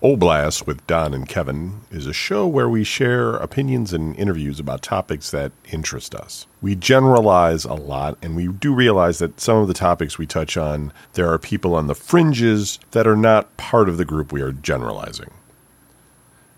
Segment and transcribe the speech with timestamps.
[0.00, 4.80] Oblast with Don and Kevin is a show where we share opinions and interviews about
[4.80, 6.46] topics that interest us.
[6.62, 10.56] We generalize a lot, and we do realize that some of the topics we touch
[10.56, 14.40] on, there are people on the fringes that are not part of the group we
[14.40, 15.32] are generalizing.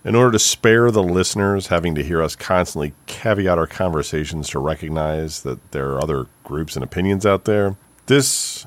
[0.05, 4.59] In order to spare the listeners having to hear us constantly caveat our conversations to
[4.59, 8.67] recognize that there are other groups and opinions out there, this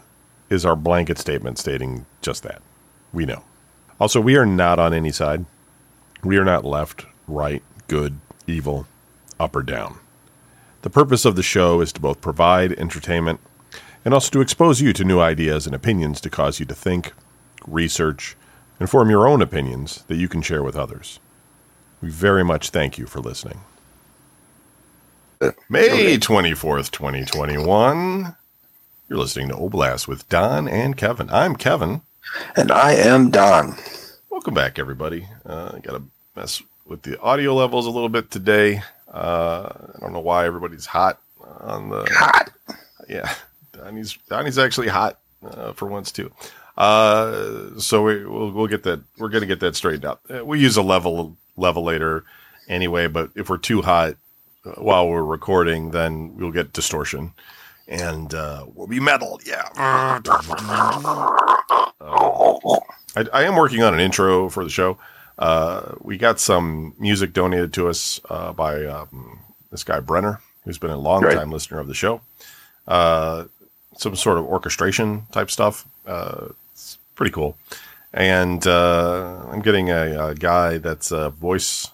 [0.49, 2.63] is our blanket statement stating just that.
[3.11, 3.43] We know.
[3.99, 5.45] Also, we are not on any side.
[6.23, 8.87] We are not left, right, good, evil,
[9.39, 9.97] up or down.
[10.81, 13.39] The purpose of the show is to both provide entertainment
[14.03, 17.13] and also to expose you to new ideas and opinions to cause you to think,
[17.65, 18.35] research,
[18.79, 21.19] and form your own opinions that you can share with others.
[22.01, 23.61] We very much thank you for listening.
[25.69, 28.35] May 24th, 2021.
[29.09, 31.29] You're listening to Oblast with Don and Kevin.
[31.29, 32.01] I'm Kevin.
[32.55, 33.75] And I am Don.
[34.29, 35.27] Welcome back, everybody.
[35.45, 36.03] Uh, Got to
[36.35, 38.81] mess with the audio levels a little bit today.
[39.11, 41.19] Uh, I don't know why everybody's hot
[41.61, 42.05] on the.
[42.11, 42.49] Hot.
[43.09, 43.33] Yeah,
[43.73, 46.31] Donnie's Donnie's actually hot uh, for once too.
[46.77, 49.01] Uh, so we, we'll we'll get that.
[49.17, 50.21] We're gonna get that straightened out.
[50.33, 52.23] Uh, We use a level levelator
[52.67, 54.15] anyway, but if we're too hot
[54.65, 57.33] uh, while we're recording, then we'll get distortion,
[57.87, 59.39] and uh, we'll be metal.
[59.45, 59.69] Yeah.
[63.15, 64.97] I, I am working on an intro for the show.
[65.37, 69.39] Uh, we got some music donated to us uh, by um,
[69.71, 72.21] this guy Brenner, who's been a long time listener of the show.
[72.87, 73.45] Uh,
[73.97, 75.85] some sort of orchestration type stuff.
[76.05, 77.57] Uh, it's pretty cool.
[78.13, 81.89] And uh, I'm getting a, a guy that's a voice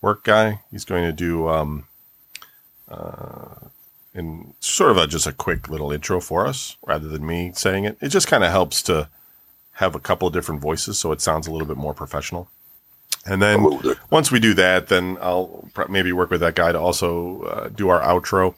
[0.00, 0.60] work guy.
[0.70, 1.84] He's going to do um,
[2.88, 3.54] uh,
[4.14, 7.84] in sort of a, just a quick little intro for us rather than me saying
[7.84, 7.96] it.
[8.00, 9.08] It just kind of helps to
[9.74, 12.48] have a couple of different voices so it sounds a little bit more professional.
[13.26, 13.66] And then
[14.10, 17.68] once we do that, then I'll pr- maybe work with that guy to also uh,
[17.68, 18.54] do our outro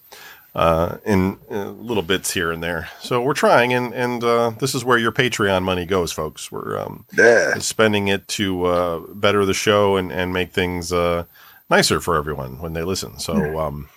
[0.54, 2.88] uh, in, uh little bits here and there.
[3.00, 6.52] So we're trying, and and uh, this is where your Patreon money goes, folks.
[6.52, 7.54] We're um, Yeah.
[7.58, 11.24] spending it to uh, better the show and and make things uh,
[11.70, 13.18] nicer for everyone when they listen.
[13.18, 13.88] So um,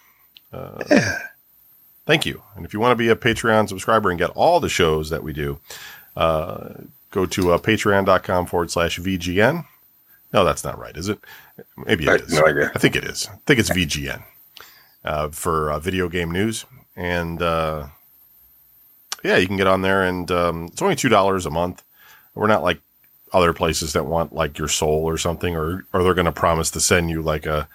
[0.54, 1.20] uh, Yeah.
[2.06, 2.42] Thank you.
[2.56, 5.24] And if you want to be a Patreon subscriber and get all the shows that
[5.24, 5.60] we do,
[6.16, 6.74] uh,
[7.12, 9.66] go to uh, patreon.com forward slash VGN.
[10.34, 11.20] No, that's not right, is it?
[11.78, 12.34] Maybe it I is.
[12.34, 12.72] no idea.
[12.76, 13.28] I think it is.
[13.32, 14.24] I think it's VGN
[15.04, 16.66] uh, for uh, video game news.
[16.96, 17.88] And uh,
[19.24, 21.84] yeah, you can get on there, and um, it's only $2 a month.
[22.34, 22.80] We're not like
[23.34, 26.70] other places that want like your soul or something, or, or they're going to promise
[26.72, 27.68] to send you like a,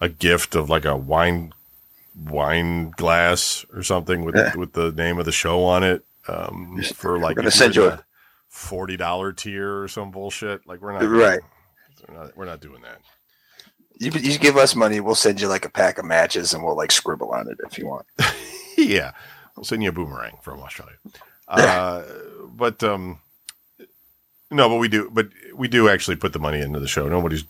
[0.00, 1.52] a gift of like a wine
[2.14, 4.54] wine glass or something with Yeah.
[4.56, 8.04] with the name of the show on it um, for like gonna send you a-
[8.48, 10.66] forty dollar tier or some bullshit.
[10.66, 11.40] Like we're not Right.
[12.08, 12.98] We're not, we're not doing that.
[13.98, 16.76] You, you give us money, we'll send you like a pack of matches and we'll
[16.76, 18.06] like scribble on it if you want.
[18.76, 19.12] yeah,
[19.56, 20.96] we'll send you a boomerang from Australia.
[21.48, 22.02] Uh,
[22.54, 23.20] but um,
[24.50, 27.06] no, but we do, but we do actually put the money into the show.
[27.08, 27.44] Nobody's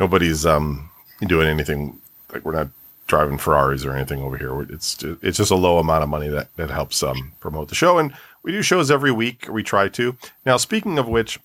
[0.00, 0.88] nobody's um
[1.26, 2.00] doing anything
[2.32, 2.68] like we're not
[3.12, 4.62] driving Ferraris or anything over here.
[4.62, 7.98] It's it's just a low amount of money that that helps um promote the show,
[7.98, 9.48] and we do shows every week.
[9.50, 10.16] We try to.
[10.46, 11.38] Now, speaking of which,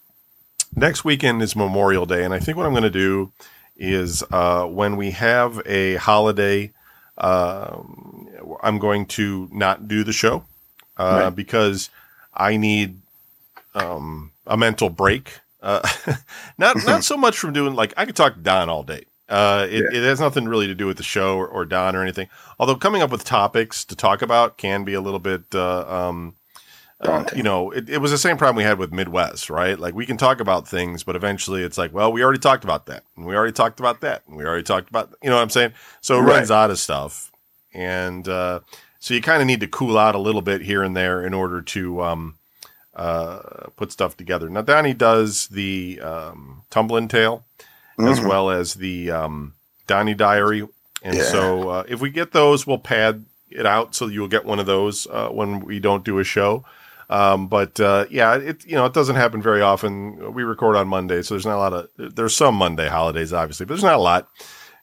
[0.73, 3.33] next weekend is Memorial Day, and I think what I'm going to do
[3.75, 6.71] is uh, when we have a holiday,
[7.17, 8.29] um,
[8.63, 10.45] I'm going to not do the show
[10.95, 11.35] uh, Right.
[11.35, 11.89] because
[12.33, 13.01] I need
[13.75, 15.41] um, a mental break.
[15.61, 15.85] Uh,
[16.57, 19.03] not not so much from doing like I could talk to Don all day.
[19.29, 22.01] Uh, it, it has nothing really to do with the show or, or Don or
[22.01, 22.29] anything.
[22.59, 26.35] Although coming up with topics to talk about can be a little bit uh, um,
[26.99, 29.77] uh, you know, it, it was the same problem we had with Midwest, right?
[29.77, 32.87] Like we can talk about things, but eventually it's like, well, we already talked about
[32.87, 35.43] that, and we already talked about that, and we already talked about, you know what
[35.43, 35.73] I'm saying?
[36.01, 36.37] So it Right.
[36.37, 37.31] runs out of stuff,
[37.71, 38.61] and uh,
[38.99, 41.35] so you kind of need to cool out a little bit here and there in
[41.35, 42.35] order to um,
[42.95, 44.49] uh, put stuff together.
[44.49, 47.09] Now, Donnie does the um, Tumbling
[47.97, 49.53] Tale as well as the um,
[49.87, 50.67] Donnie Diary,
[51.03, 51.23] and Yeah.
[51.23, 54.65] so uh, if we get those, we'll pad it out so you'll get one of
[54.65, 56.63] those uh, when we don't do a show.
[57.09, 60.33] Um, but uh, yeah, it you know it doesn't happen very often.
[60.33, 63.65] We record on Monday, so there's not a lot of there's some Monday holidays, obviously,
[63.65, 64.27] but there's not a lot.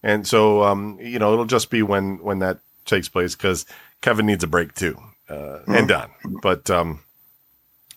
[0.03, 3.67] And so um, you know it'll just be when when that takes place because
[4.01, 6.11] Kevin needs a break too, uh, and Don.
[6.43, 7.01] But um,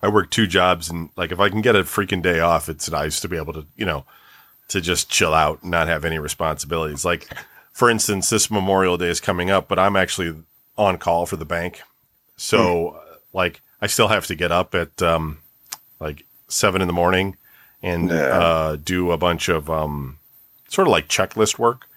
[0.02, 2.90] I work two jobs, and like if I can get a freaking day off, it's
[2.92, 4.06] nice to be able to you know
[4.70, 7.06] to just chill out and not have any responsibilities.
[7.06, 7.28] Like
[7.74, 10.36] for instance, this Memorial Day is coming up, but I'm actually
[10.78, 11.82] on call for the bank,
[12.36, 15.40] so uh, like I still have to get up at um,
[16.00, 17.36] like seven in the morning
[17.84, 18.16] and Yeah.
[18.16, 20.18] uh, do a bunch of um,
[20.68, 21.88] sort of like checklist work.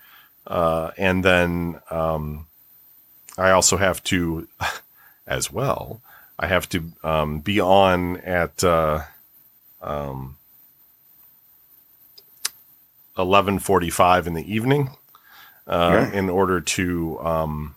[0.47, 2.47] Uh, and then um,
[3.39, 4.49] I also have to,
[5.27, 6.01] as well,
[6.39, 9.03] I have to um, be on at uh,
[9.81, 10.37] um,
[13.21, 14.91] eleven forty-five in the evening
[15.67, 16.19] uh, Yeah.
[16.19, 17.77] in order to um,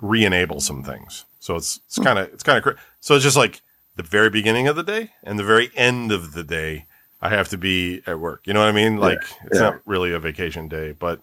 [0.00, 1.24] re-enable some things.
[1.40, 3.60] So it's it's kind of it's kind of cra- so it's just like
[3.96, 6.86] the very beginning of the day and the very end of the day.
[7.20, 8.42] I have to be at work.
[8.44, 8.98] You know what I mean?
[8.98, 9.70] Like it's yeah.
[9.70, 11.20] not really a vacation day, but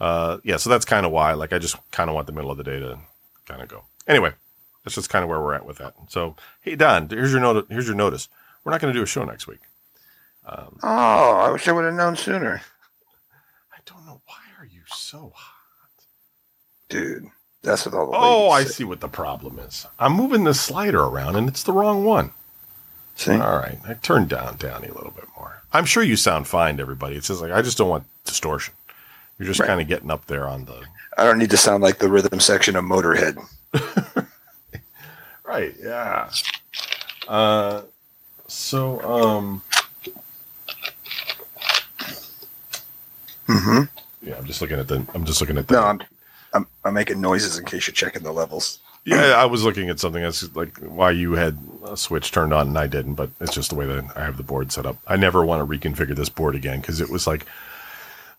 [0.00, 0.56] uh, yeah.
[0.58, 1.32] So that's kind of why.
[1.34, 2.98] Like I just kind of want the middle of the day to
[3.46, 3.84] kind of go.
[4.06, 4.32] Anyway,
[4.84, 5.94] that's just kind of where we're at with that.
[6.08, 7.66] So hey Don, here's your note.
[7.68, 8.28] Here's your notice.
[8.62, 9.60] We're not going to do a show next week.
[10.46, 12.60] Oh, I wish I would have known sooner,
[13.72, 14.82] I don't know why are you
[15.14, 16.04] so hot.
[16.88, 17.28] dude.
[17.62, 18.70] That's what all the Oh, I say.
[18.70, 19.86] see what the problem is.
[20.00, 22.32] I'm moving the slider around and it's the wrong one.
[23.14, 25.62] See, All right, I turned down Downey a little bit more.
[25.72, 27.14] I'm sure you sound fine to everybody.
[27.14, 28.74] It's just like I just don't want distortion.
[29.38, 29.68] You're just Right.
[29.68, 30.82] kind of getting up there on the
[31.16, 33.38] I don't need to sound like the rhythm section of Motorhead.
[35.44, 35.74] right.
[35.80, 36.28] Yeah.
[37.28, 37.82] Uh,
[38.48, 39.62] so um,
[43.46, 43.82] Mm-hmm.
[44.24, 45.04] Yeah, I'm just looking at the.
[45.14, 45.74] I'm just looking at the.
[45.74, 46.00] No, I'm,
[46.52, 48.78] I'm I'm making noises in case you're checking the levels.
[49.04, 52.68] Yeah, I was looking at something that's like why you had a switch turned on
[52.68, 54.96] and I didn't, but it's just the way that I have the board set up.
[55.06, 57.44] I never want to reconfigure this board again because it was like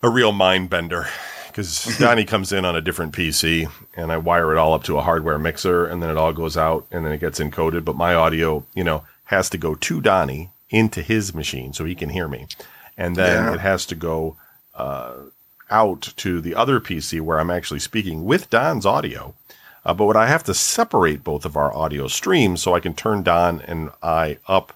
[0.02, 1.06] a real mind bender.
[1.46, 4.98] Because Donnie comes in on a different PC and I wire it all up to
[4.98, 7.84] a hardware mixer and then it all goes out and then it gets encoded.
[7.84, 11.94] But my audio, you know, has to go to Donnie into his machine so he
[11.94, 12.48] can hear me.
[12.98, 13.54] And then Yeah.
[13.54, 14.36] it has to go
[14.74, 15.12] uh,
[15.70, 19.34] out to the other PC where I'm actually speaking with Don's audio.
[19.84, 22.94] Uh, but what I have to separate both of our audio streams so I can
[22.94, 24.72] turn Don and I up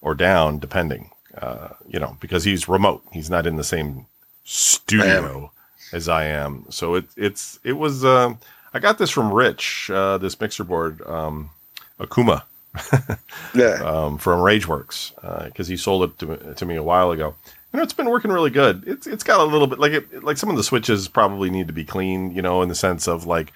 [0.00, 3.02] or down depending, uh, you know, because he's remote.
[3.12, 4.06] He's not in the same
[4.44, 5.52] studio
[5.92, 6.66] as I am.
[6.70, 8.38] So it, it's, it was, um
[8.74, 11.50] I got this from Rich, uh, this mixer board, um,
[11.98, 12.42] Akuma,
[13.54, 17.34] Yeah, um, from RageWorks, uh because he sold it to, to me a while ago.
[17.72, 18.84] You know, it's been working really good.
[18.86, 21.66] It's it's got a little bit like it, like some of the switches probably need
[21.66, 22.34] to be clean.
[22.34, 23.52] You know, in the sense of like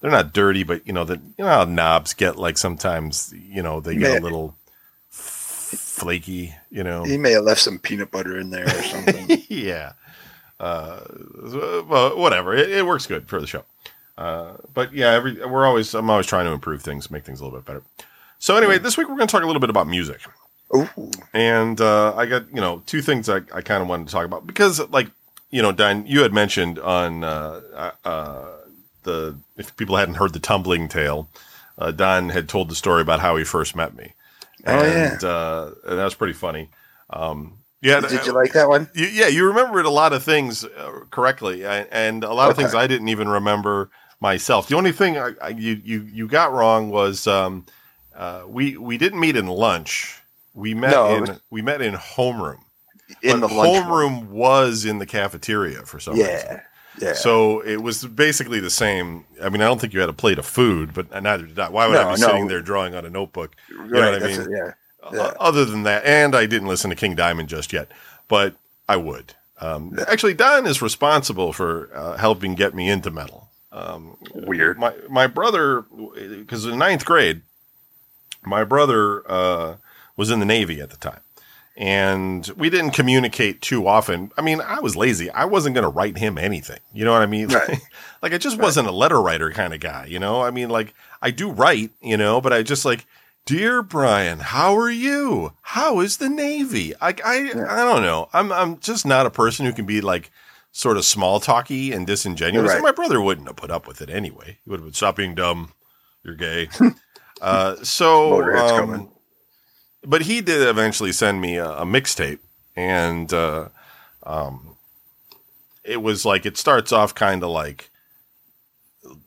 [0.00, 3.62] they're not dirty, but you know that you know how knobs get like sometimes you
[3.62, 4.18] know they get Yeah.
[4.18, 4.54] a little
[5.08, 6.54] flaky.
[6.70, 9.42] You know, he may have left some peanut butter in there or something.
[9.48, 9.92] yeah.
[10.60, 11.00] Uh,
[11.88, 12.54] well, whatever.
[12.54, 13.64] It, it works good for the show.
[14.16, 17.44] Uh, but yeah, every we're always I'm always trying to improve things, make things a
[17.44, 17.82] little bit better.
[18.38, 20.20] So anyway, this week we're going to talk a little bit about music.
[20.74, 20.88] Ooh,
[21.32, 24.24] And uh, I got, you know, two things I, I kind of wanted to talk
[24.24, 25.08] about because, like,
[25.50, 28.46] you know, Dan, you had mentioned on uh, uh,
[29.04, 31.28] the, if people hadn't heard the tumbling tale,
[31.78, 34.14] uh, Don had told the story about how he first met me.
[34.66, 35.12] Oh, yeah.
[35.12, 36.70] and, uh, and that was pretty funny.
[37.10, 38.00] Um, yeah.
[38.00, 38.88] did you like that one?
[38.94, 42.56] You, yeah, you remembered a lot of things uh, correctly, and, and a lot of
[42.56, 43.90] things I didn't even remember
[44.20, 44.68] myself.
[44.68, 47.66] The only thing I, I, you you you got wrong was um,
[48.16, 50.22] uh, we we didn't meet in lunch.
[50.54, 52.60] We met No, in was- we met in homeroom.
[53.22, 56.30] In But the homeroom was in the cafeteria for some reason.
[56.30, 56.60] Yeah,
[57.00, 57.12] yeah.
[57.14, 59.24] So it was basically the same.
[59.42, 61.68] I mean, I don't think you had a plate of food, but neither did I.
[61.68, 62.26] Why would I be no.
[62.28, 63.54] sitting there drawing on a notebook?
[63.76, 64.40] right, know what I mean?
[64.40, 64.72] it, yeah.
[65.02, 65.32] O- Yeah.
[65.38, 67.88] Other than that, and I didn't listen to King Diamond just yet,
[68.26, 68.54] but
[68.88, 69.34] I would.
[69.60, 73.48] Um, Actually, Don is responsible for uh, helping get me into metal.
[73.70, 74.78] Um, Weird.
[74.78, 77.42] my my brother, because in ninth grade,
[78.44, 79.76] my brother uh,
[80.16, 81.20] was in the Navy at the time,
[81.76, 84.30] and we didn't communicate too often.
[84.36, 85.30] I mean, I was lazy.
[85.30, 86.80] I wasn't going to write him anything.
[86.92, 87.48] You know what I mean?
[87.48, 87.80] Right.
[88.22, 90.06] like I just wasn't a letter writer kind of guy.
[90.06, 90.42] You know?
[90.42, 93.06] I mean, like I do write, you know, but I just like.
[93.46, 95.52] Dear Brian, how are you?
[95.60, 96.94] How is the Navy?
[96.98, 98.30] I, I, I don't know.
[98.32, 100.30] I'm, I'm just not a person who can be like
[100.72, 102.68] sort of small talky and disingenuous.
[102.68, 102.76] Right.
[102.76, 104.58] And my brother wouldn't have put up with it anyway.
[104.64, 105.72] He would have been, stop being dumb.
[106.24, 106.68] You're gay.
[107.40, 109.10] uh, so, um, coming.
[110.04, 112.40] But he did eventually send me a, a mixtape
[112.76, 113.68] and, uh,
[114.22, 114.76] um,
[115.84, 117.90] it was like, it starts off kind of like,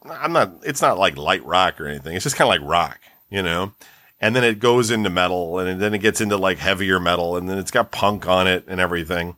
[0.10, 2.16] I'm not, it's not like light rock or anything.
[2.16, 3.74] It's just kind of like rock, you know?
[4.20, 7.48] And then it goes into metal and then it gets into like heavier metal and
[7.48, 9.36] then it's got punk on it and everything.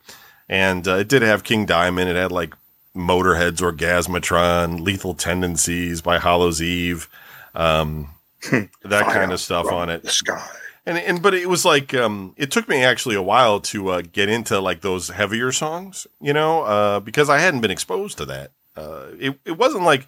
[0.48, 2.10] And uh, it did have King Diamond.
[2.10, 2.55] It had like
[2.96, 7.10] Motorhead's Orgasmatron, Lethal Tendencies by Hallows Eve,
[7.53, 8.10] um,
[8.51, 10.03] that Fire kind of stuff on it.
[10.03, 10.48] The sky.
[10.89, 14.01] And and but it was like um, it took me actually a while to uh,
[14.01, 18.25] get into like those heavier songs, you know, uh, because I hadn't been exposed to
[18.25, 18.51] that.
[18.75, 20.08] Uh, it it wasn't like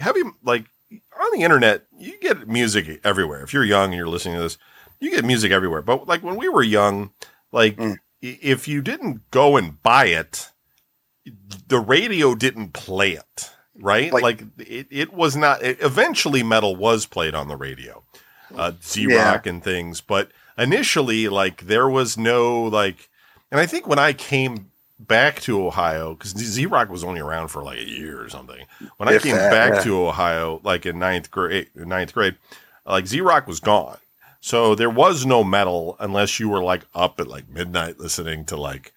[0.00, 1.86] heavy like on the internet.
[1.96, 3.42] You get music everywhere.
[3.44, 4.58] If you're young and you're listening to this,
[4.98, 5.82] you get music everywhere.
[5.82, 7.12] But like when we were young,
[7.52, 7.98] like Mm.
[8.20, 10.50] if you didn't go and buy it,
[11.68, 14.12] the radio didn't play it, right?
[14.12, 15.62] Like, Like- it, it was not.
[15.62, 18.02] It, eventually, metal was played on the radio,
[18.54, 23.08] uh, Z Rock and things, but initially, like there was no like,
[23.50, 27.48] and I think when I came back to Ohio because Z Rock was only around
[27.48, 28.66] for like a year or something.
[28.96, 29.82] When I came that, back yeah.
[29.84, 32.36] to Ohio, like in ninth grade, ninth grade,
[32.84, 33.98] like Z Rock was gone.
[34.40, 38.56] So there was no metal unless you were like up at like midnight listening to
[38.56, 38.92] like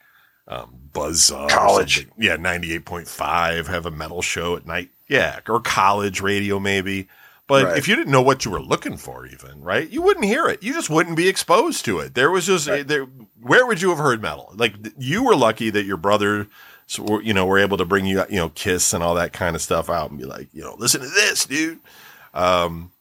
[0.48, 2.08] um, or College.
[2.18, 6.60] yeah, ninety eight point five, have a metal show at night, yeah, or college radio
[6.60, 7.08] maybe.
[7.50, 7.78] But Right.
[7.78, 10.62] if you didn't know what you were looking for, even right, you wouldn't hear it.
[10.64, 12.14] You just wouldn't be exposed to it.
[12.14, 13.08] There was just there.
[13.42, 14.54] Where would you have heard metal?
[14.56, 16.48] Like you were lucky that your brother,
[16.98, 19.62] you know, were able to bring you, you know, Kiss and all that kind of
[19.64, 21.80] stuff out and be like, you know, listen to this, dude.
[22.36, 22.92] Um,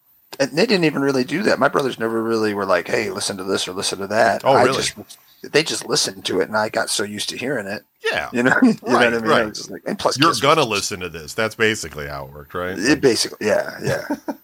[0.41, 1.59] And they didn't even really do that.
[1.59, 4.53] My brothers never really were like, "Hey, listen to this or listen to that." Oh,
[4.55, 4.83] I really?
[4.83, 7.83] Just, they just listened to it, and I got so used to hearing it.
[8.13, 9.23] Yeah, You know, you know Right, what I mean?
[9.25, 9.59] right.
[9.69, 11.35] I like, and plus, you're gonna was- listen to this.
[11.35, 12.79] That's basically how it worked, right?
[12.79, 14.17] It basically, yeah, yeah.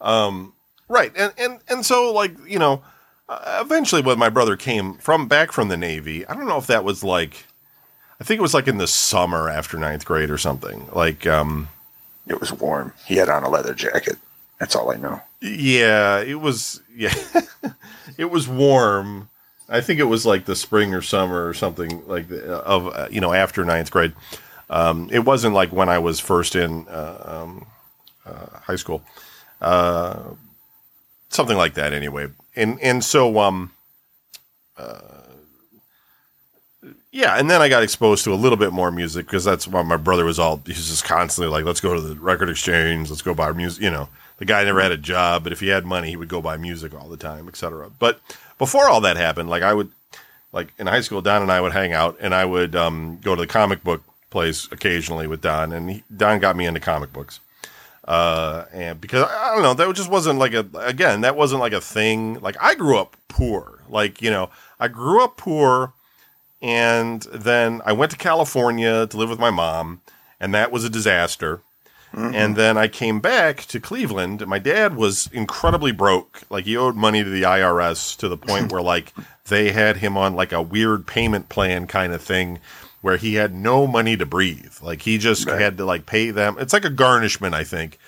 [0.00, 0.52] Um,
[0.88, 2.82] right, and and and so like you know,
[3.28, 6.66] uh, eventually when my brother came from back from the Navy, I don't know if
[6.66, 7.46] that was like,
[8.20, 10.88] I think it was like in the summer after ninth grade or something.
[10.92, 11.68] Like, um,
[12.26, 12.92] it was warm.
[13.06, 14.16] He had on a leather jacket.
[14.58, 15.20] That's all I know.
[15.40, 17.14] yeah, it was yeah,
[18.18, 19.28] it was warm.
[19.72, 23.08] I think it was like the spring or summer or something like the, of uh,
[23.10, 24.12] you know after ninth grade.
[24.70, 27.66] Um, it wasn't like when I was first in uh, um,
[28.24, 29.02] uh, high school.
[29.60, 30.20] Uh,
[31.30, 32.28] something like that anyway.
[32.54, 33.72] And and so um
[34.76, 35.00] uh,
[37.10, 39.82] yeah, and then I got exposed to a little bit more music because that's why
[39.82, 43.22] my brother was all he's just constantly like, let's go to the record exchange, let's
[43.22, 43.82] go buy music.
[43.82, 44.08] You know,
[44.38, 46.56] the guy never had a job, but if he had money, he would go buy
[46.56, 47.90] music all the time, etc.
[47.98, 48.20] But
[48.58, 49.90] before all that happened, like I would,
[50.52, 53.34] like in high school, Don and I would hang out, and I would um, go
[53.34, 57.12] to the comic book place occasionally with Don, and he, Don got me into comic
[57.12, 57.40] books.
[58.04, 61.60] Uh and because I, I don't know that just wasn't like a again that wasn't
[61.60, 62.40] like a thing.
[62.40, 63.78] Like i grew up poor.
[63.88, 65.92] Like you know i grew up poor
[66.60, 70.00] and then i went to california to live with my mom
[70.40, 71.60] and that was a disaster
[72.14, 74.46] and then i came back to cleveland.
[74.46, 76.42] My dad was incredibly broke.
[76.50, 79.12] Like he owed money to the irs to the point where like
[79.46, 82.58] they had him on like a weird payment plan kind of thing
[83.00, 84.74] where he had no money to breathe.
[84.82, 85.60] Like he just Right.
[85.60, 86.56] had to like pay them.
[86.58, 87.98] It's like a garnishment i think.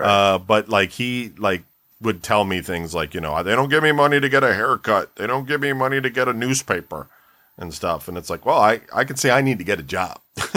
[0.00, 1.64] Uh, but like he like
[2.00, 4.54] would tell me things like you know they don't give me money to get a
[4.54, 5.14] haircut.
[5.16, 7.08] They don't give me money to get a newspaper
[7.60, 8.08] and stuff.
[8.08, 10.20] And it's like well i i can say i need to get a job.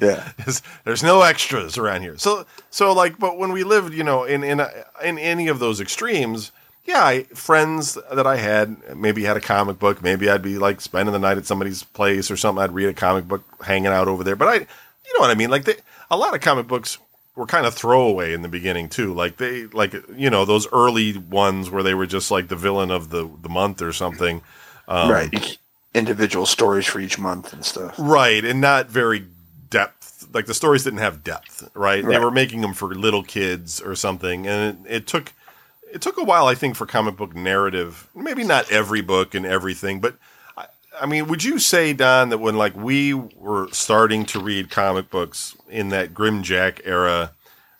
[0.00, 2.18] Yeah, there's, there's no extras around here.
[2.18, 4.70] So so like but when we lived you know in in uh,
[5.04, 6.52] in any of those extremes
[6.84, 10.80] yeah I, friends that i had maybe had a comic book maybe i'd be like
[10.80, 12.62] spending the night at somebody's place or something.
[12.62, 14.36] I'd read a comic book hanging out over there.
[14.36, 15.50] But i you know what i mean?
[15.50, 15.76] Like they,
[16.10, 16.98] a lot of comic books
[17.36, 19.14] were kind of throwaway in the beginning too.
[19.14, 22.90] Like they like you know those early ones where they were just like the villain
[22.90, 24.42] of the the month or something
[24.90, 25.58] um, right.
[25.94, 27.94] Individual stories for each month and stuff.
[27.98, 29.26] right and not very
[29.70, 33.80] depth like the stories didn't have depth right, they were making them for little kids
[33.80, 35.32] or something and it, it took
[35.92, 39.44] it took a while i think for comic book narrative maybe not every book and
[39.44, 40.16] everything but
[40.56, 40.66] I,
[41.00, 45.10] I mean would you say don that when like we were starting to read comic
[45.10, 47.32] books in that grimjack era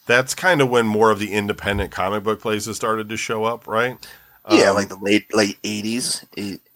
[0.07, 3.69] that's kind of when more of the independent comic book places started to show up
[3.69, 4.05] right
[4.51, 6.25] Yeah, Um, like the late late eighties,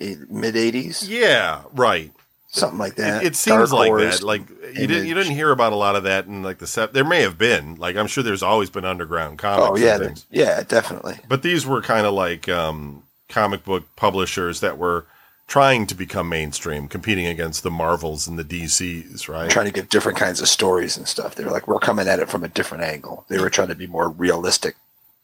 [0.00, 2.12] mid eighties, yeah right
[2.54, 3.22] something like that.
[3.22, 4.26] It, it seems Dark like Horse, that.
[4.26, 6.92] Like you didn't you didn't hear about a lot of that in like the set.
[6.92, 7.76] There may have been.
[7.76, 9.68] Like I'm sure there's always been underground comics.
[9.70, 11.18] Oh yeah, the- yeah, definitely.
[11.28, 15.06] But these were kind of like um, comic book publishers that were
[15.46, 19.50] trying to become mainstream, competing against the Marvels and the DCs, right?
[19.50, 21.34] Trying to give different kinds of stories and stuff.
[21.34, 23.26] They were like, we're coming at it from a different angle.
[23.28, 24.76] They were trying to be more realistic.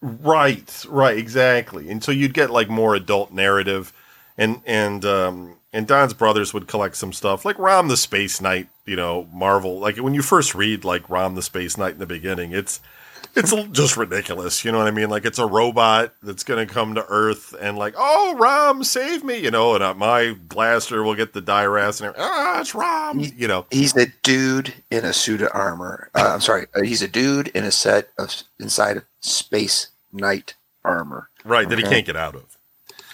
[0.02, 1.90] Right, right, exactly.
[1.90, 3.92] And so you'd get like more adult narrative,
[4.38, 8.69] and and um, and Don's brothers would collect some stuff like Rom the Space Knight,
[8.87, 9.78] you know, Marvel.
[9.78, 12.80] Like when you first read like Rom the Space Knight in the beginning, it's
[13.34, 14.64] it's just ridiculous.
[14.64, 15.10] You know what I mean?
[15.10, 19.25] Like it's a robot that's going to come to Earth and like, oh, Rom, save
[19.25, 22.28] me, you know, and uh, my blaster will get the Dire Wraiths and everything.
[22.30, 23.66] ah, it's Rom, you know.
[23.70, 26.10] He's a dude in a suit of armor.
[26.14, 30.54] Uh, I'm sorry, uh, he's a dude in a set of inside of space knight
[30.84, 32.56] armor Right, that he can't get out of.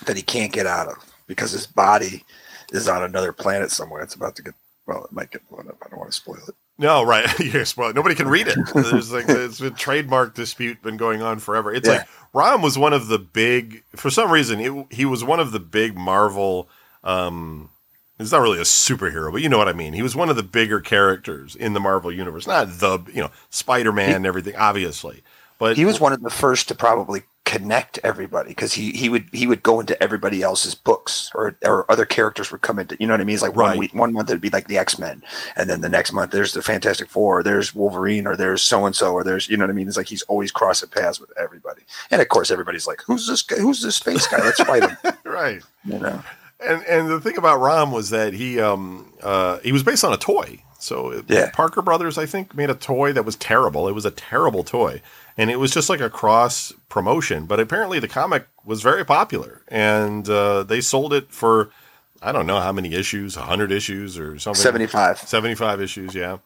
[0.06, 0.96] that he can't get out of
[1.26, 2.24] because his body
[2.72, 4.02] is on another planet somewhere.
[4.02, 4.54] It's about to get
[4.86, 5.76] well, it might get blown up.
[5.84, 6.54] I don't want to spoil it.
[6.78, 7.26] No, right.
[7.40, 8.58] yes, well, nobody can read it.
[8.74, 11.72] There's like it's a trademark dispute been going on forever.
[11.72, 11.96] It's Yeah.
[11.98, 15.52] like Rom was one of the big, for some reason, it, he was one of
[15.52, 16.68] the big Marvel
[17.02, 17.70] Um,
[18.18, 19.92] he's not really a superhero, but you know what I mean.
[19.94, 23.30] He was one of the bigger characters in the Marvel universe, not the you know
[23.50, 25.22] Spider Man and everything, obviously.
[25.58, 29.24] But he was one of the first to probably connect everybody because he, he would
[29.32, 33.06] he would go into everybody else's books or or other characters would come into you
[33.06, 33.34] know what I mean.
[33.34, 33.68] It's like Right.
[33.70, 35.22] one week one month it'd be like the X Men,
[35.56, 38.84] and then the next month there's the Fantastic Four, or there's Wolverine, or there's so
[38.84, 39.88] and so, or there's you know what I mean.
[39.88, 43.42] It's like he's always crossing paths with everybody, and of course everybody's like, who's this
[43.42, 43.56] guy?
[43.56, 44.38] Who's this space guy?
[44.44, 44.96] Let's fight him.
[45.24, 45.62] right.
[45.84, 46.22] You know,
[46.60, 50.12] And and the thing about Rom was that he um uh he was based on
[50.12, 50.62] a toy.
[50.78, 51.50] So Yeah.
[51.52, 53.88] Parker Brothers, I think, made a toy that was terrible.
[53.88, 55.00] It was a terrible toy,
[55.36, 57.46] and it was just like a cross promotion.
[57.46, 61.70] But apparently, the comic was very popular, and uh, they sold it for
[62.22, 64.60] I don't know how many issues, hundred issues or something.
[64.62, 65.18] seventy five.
[65.18, 66.38] 75 issues, yeah.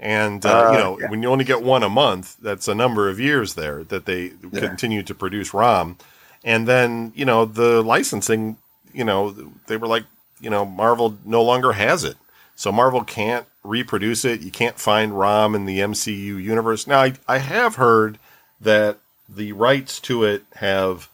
[0.00, 1.10] And, uh, Uh, you know, yeah.
[1.10, 4.32] when you only get one a month, that's a number of years there that they
[4.50, 4.60] Yeah.
[4.60, 5.96] continue to produce ROM.
[6.42, 8.56] And then, you know, the licensing,
[8.92, 9.30] you know,
[9.68, 10.04] they were like,
[10.40, 12.16] you know, Marvel no longer has it.
[12.56, 14.40] So Marvel can't reproduce it.
[14.40, 16.88] You can't find ROM in the MCU universe.
[16.88, 18.18] Now, I, I have heard
[18.62, 21.08] that the rights to it have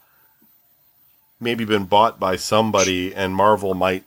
[1.41, 4.05] maybe been bought by somebody and Marvel might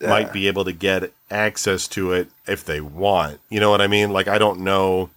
[0.00, 3.40] might be able to get access to it if they want.
[3.48, 4.10] You know what I mean?
[4.10, 5.10] Like I don't know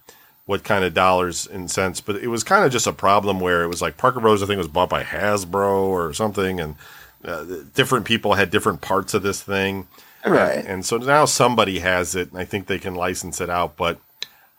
[0.46, 3.62] what kind of dollars and cents, but it was kind of just a problem where
[3.62, 4.42] it was like Parker Bros.
[4.42, 6.76] I think was bought by Hasbro or something, and
[7.24, 9.86] uh, different people had different parts of this thing.
[10.24, 10.58] Right.
[10.58, 13.76] And, and so now somebody has it, and I think they can license it out,
[13.76, 14.00] but.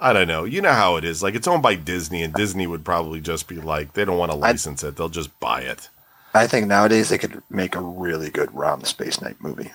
[0.01, 0.43] I don't know.
[0.43, 1.21] You know how it is.
[1.21, 4.31] Like it's owned by Disney, and Disney would probably just be like, they don't want
[4.31, 5.89] to license it; they'll just buy it.
[6.33, 9.71] I think nowadays they could make a really good Rom the Space Knight movie.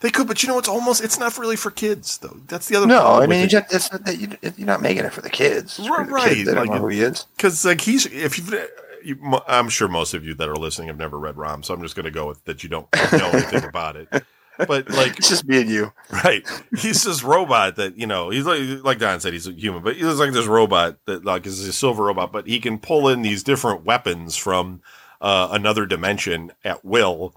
[0.00, 2.36] They could, but you know, it's almost it's not really for kids though.
[2.46, 5.04] That's the other No, I mean, you just, it's not that you, you're not making
[5.06, 5.78] it for the kids.
[5.78, 6.46] It's for the Right, kids.
[6.46, 7.24] They don't like- know who he is.
[7.36, 8.54] because like he's if you've
[9.02, 11.82] you, I'm sure most of you that are listening have never read Rom, so I'm
[11.82, 14.08] just going to go with that you don't know anything about it.
[14.58, 15.92] But like, It's just me and you.
[16.24, 16.46] right,
[16.76, 19.96] he's this robot that you know he's like like Don said he's a human, but
[19.96, 23.22] he's like this robot that like is a silver robot, but he can pull in
[23.22, 24.82] these different weapons from
[25.20, 27.34] uh, another dimension at will.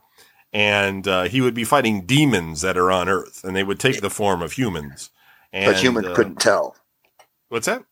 [0.54, 4.02] And uh, he would be fighting demons that are on Earth, and they would take
[4.02, 5.10] the form of humans.
[5.52, 6.76] And, But humans uh, couldn't tell.
[7.50, 7.84] What's that?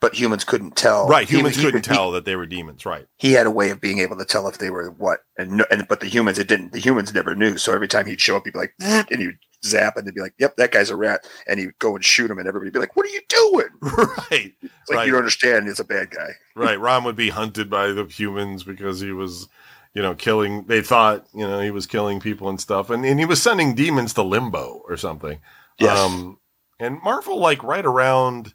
[0.00, 1.08] But humans couldn't tell.
[1.08, 2.86] Right, humans he- couldn't he- tell that they were demons.
[2.86, 3.06] Right.
[3.18, 5.88] He, had a way of being able to tell if they were what, and, and
[5.88, 6.72] but the humans it didn't.
[6.72, 7.58] The humans never knew.
[7.58, 10.20] So every time he'd show up, he'd be like, and he'd zap, and they'd be
[10.20, 12.78] like, "Yep, that guy's a rat," and he'd go and shoot him, and everybody'd be
[12.78, 14.52] like, "What are you doing?" right.
[14.62, 15.06] It's like Right.
[15.06, 15.66] you don't understand.
[15.66, 16.28] He's a bad guy.
[16.54, 16.78] right.
[16.78, 19.48] Rom would be hunted by the humans because he was,
[19.94, 20.62] you know, killing.
[20.66, 23.74] They thought, you know, he was killing people and stuff, and, and he was sending
[23.74, 25.40] demons to limbo or something.
[25.80, 25.98] Yes.
[25.98, 26.38] Um,
[26.78, 28.54] and Marvel, like right around,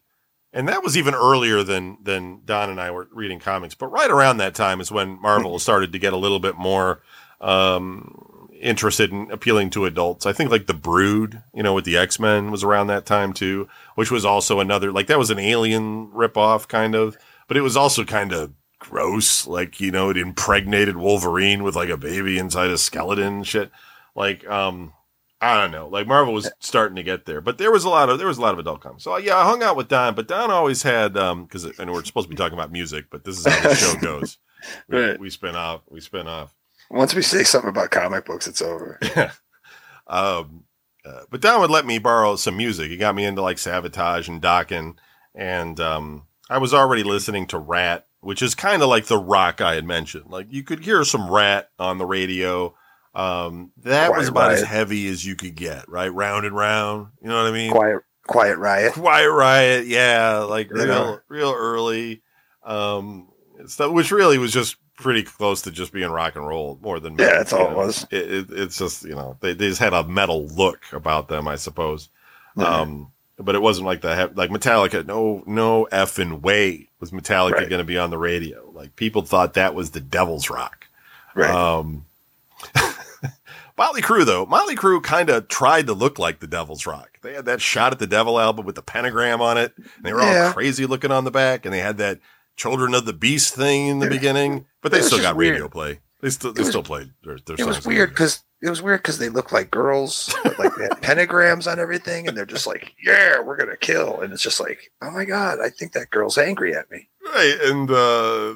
[0.54, 3.74] and that was even earlier than than Don and I were reading comics.
[3.74, 7.02] But right around that time is when Marvel started to get a little bit more
[7.42, 10.26] um, interested in appealing to adults.
[10.26, 13.34] I think like the Brood, you know, with the X Men was around that time
[13.34, 17.62] too, which was also another like that was an Alien ripoff kind of, but it
[17.62, 19.48] was also kind of gross.
[19.48, 23.72] Like you know, it impregnated Wolverine with like a baby inside a skeleton shit.
[24.16, 24.94] Like um.
[25.44, 25.88] I don't know.
[25.90, 28.38] Like Marvel was starting to get there, but there was a lot of there was
[28.38, 29.04] a lot of adult comics.
[29.04, 31.92] So yeah, I hung out with Don, but Don always had um because I know
[31.92, 34.38] we're supposed to be talking about music, but this is how the show goes.
[34.88, 35.20] We, Right.
[35.20, 35.82] we spin off.
[35.90, 36.54] We spin off.
[36.90, 39.00] Once we say something about comic books, it's over.
[40.08, 40.66] Um,
[41.06, 42.90] uh, but Don would let me borrow some music.
[42.90, 44.96] He got me into like Sabotage and Dokken,
[45.36, 49.62] and um, I was already listening to Ratt, which is kind of like the rock
[49.62, 50.30] I had mentioned.
[50.30, 52.76] Like you could hear some Ratt on the radio.
[53.16, 56.12] Um, that Quiet was about as heavy as you could get, right?
[56.12, 57.10] Round and round.
[57.22, 57.72] You know what I mean?
[57.72, 58.94] Quiet, quiet riot.
[58.94, 60.84] Quiet Riot, yeah, like Yeah.
[60.84, 62.22] real, real early,
[62.64, 63.28] um,
[63.68, 67.14] stuff, which really was just pretty close to just being rock and roll more than
[67.18, 68.08] Yeah, that's all you it was.
[68.10, 71.48] It, it, it's just you know they, they just had a metal look about them,
[71.48, 72.10] I suppose.
[72.58, 75.06] Um, but it wasn't like the he- like Metallica.
[75.06, 77.70] No, no effing way was Metallica Right.
[77.70, 78.70] going to be on the radio.
[78.74, 80.88] Like people thought that was the devil's rock.
[81.36, 81.50] right.
[81.54, 82.06] Um,
[83.84, 87.20] Motley Crue, though, Motley Crue kind of tried to look like the Devil's Rock.
[87.22, 89.74] They had that Shout at the Devil album with the pentagram on it.
[89.78, 92.20] And they were all crazy looking on the back, and they had that
[92.56, 94.66] Children of the Beast thing in the It- beginning.
[94.82, 95.54] But they still got weird.
[95.56, 96.00] radio play.
[96.22, 99.00] They still they was- still played their, their it was weird because it was weird
[99.02, 102.94] because they look like girls, like they had pentagrams on everything, and they're just like,
[103.04, 106.38] "Yeah, we're gonna kill," and it's just like, "Oh my god, I think that girl's
[106.38, 107.58] angry at me." right.
[107.64, 108.54] And uh,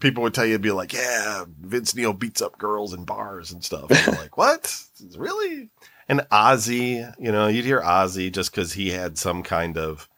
[0.00, 3.64] people would tell you, be like, "Yeah, Vince Neil beats up girls in bars and
[3.64, 4.82] stuff." And like, "What?
[5.16, 5.70] Really?"
[6.08, 10.08] And Ozzy, you know, you'd hear Ozzy just because he had some kind of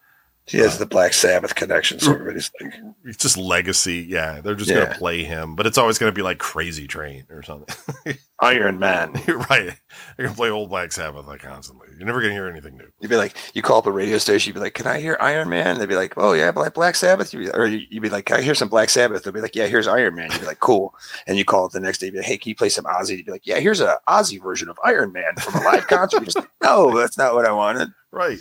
[0.52, 2.72] He has uh, the Black Sabbath connection, so everybody's like,
[3.04, 4.06] It's just legacy.
[4.08, 4.84] Yeah, they're just Yeah.
[4.84, 7.74] gonna play him, but it's always gonna be like Crazy Train or something.
[8.40, 9.12] Iron Man.
[9.26, 9.78] You're right.
[10.16, 11.88] They're gonna play old Black Sabbath like constantly.
[11.96, 12.88] You're never gonna hear anything new.
[13.00, 15.16] You'd be like, you call up a radio station, you'd be like, can I hear
[15.20, 15.78] Iron Man?
[15.78, 17.32] They'd be like, oh yeah, Black Black Sabbath.
[17.32, 19.22] You'd be, or you- you'd be like, can I hear some Black Sabbath?
[19.22, 20.30] They'd be like, yeah, here's Iron Man.
[20.32, 20.94] You'd be like, cool.
[21.26, 22.84] And you call it the next day, you'd be like, hey, can you play some
[22.84, 23.16] Ozzy?
[23.16, 26.18] You'd be like, yeah, here's a Ozzy version of Iron Man from a live concert.
[26.18, 27.88] You're just like, no, that's not what I wanted.
[28.10, 28.38] Right.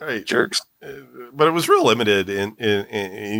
[0.00, 0.24] Right.
[0.24, 0.62] Jerks.
[1.32, 2.56] But it was real limited and,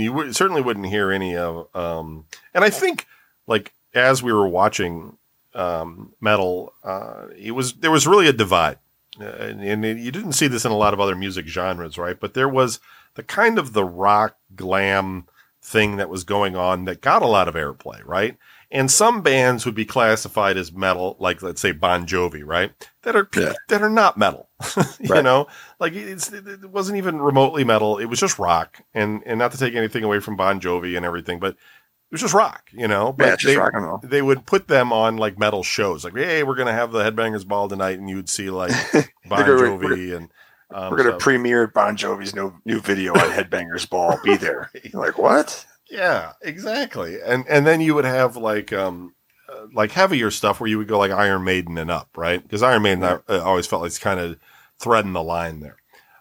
[0.00, 3.06] you would, certainly wouldn't hear any of um and i think
[3.46, 5.16] like as we were watching
[5.54, 8.78] um metal uh it was there was really a divide.
[9.20, 12.18] Uh, and, and you didn't see this in a lot of other music genres right?
[12.18, 12.80] But there was
[13.14, 15.26] the kind of the rock glam
[15.60, 18.36] thing that was going on that got a lot of airplay right
[18.72, 23.14] and some bands would be classified as metal like let's say bon jovi right that
[23.14, 23.52] are Yeah.
[23.68, 24.48] that are not metal
[24.98, 25.22] you Right.
[25.22, 25.46] know
[25.78, 29.58] like it's it wasn't even remotely metal it was just rock and and not to
[29.58, 33.12] take anything away from bon jovi and everything but it was just rock you know
[33.12, 33.98] but Yeah, just they, rock and roll.
[34.02, 37.46] they would put them on like metal shows like hey we're gonna have the headbangers
[37.46, 38.72] ball tonight and you'd see like
[39.28, 40.30] bon jovi we're- and
[40.74, 41.20] um, We're gonna stuff.
[41.20, 44.18] premiere Bon Jovi's new new video on Headbangers Ball.
[44.24, 44.70] Be there.
[44.90, 45.66] You're like, what?
[45.90, 47.18] Yeah, exactly.
[47.24, 49.14] And and then you would have like um
[49.48, 52.42] uh, like heavier stuff where you would go like Iron Maiden and up, right?
[52.42, 54.38] Because Iron Maiden I, I always felt like it's kind of
[54.80, 55.76] threading the line there.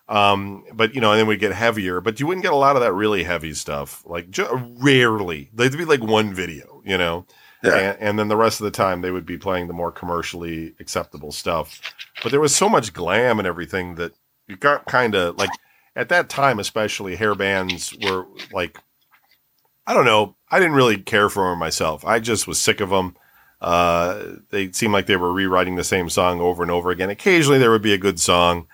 [0.10, 2.76] Um, but you know, and then we get heavier, but you wouldn't get a lot
[2.76, 4.04] of that really heavy stuff.
[4.06, 7.26] Like ju- rarely, they'd be like one video, you know,
[7.64, 7.78] Yeah.
[7.78, 10.74] and, and then the rest of the time they would be playing the more commercially
[10.82, 11.80] acceptable stuff.
[12.24, 14.12] But there was so much glam and everything that
[14.48, 15.52] you got kind of like
[15.96, 18.80] at that time, especially hair bands were like
[19.92, 20.38] I don't know.
[20.50, 22.06] I didn't really care for them myself.
[22.06, 23.14] I just was sick of them.
[23.60, 27.10] Uh, they seemed like they were rewriting the same song over and over again.
[27.10, 28.68] Occasionally there would be a good song.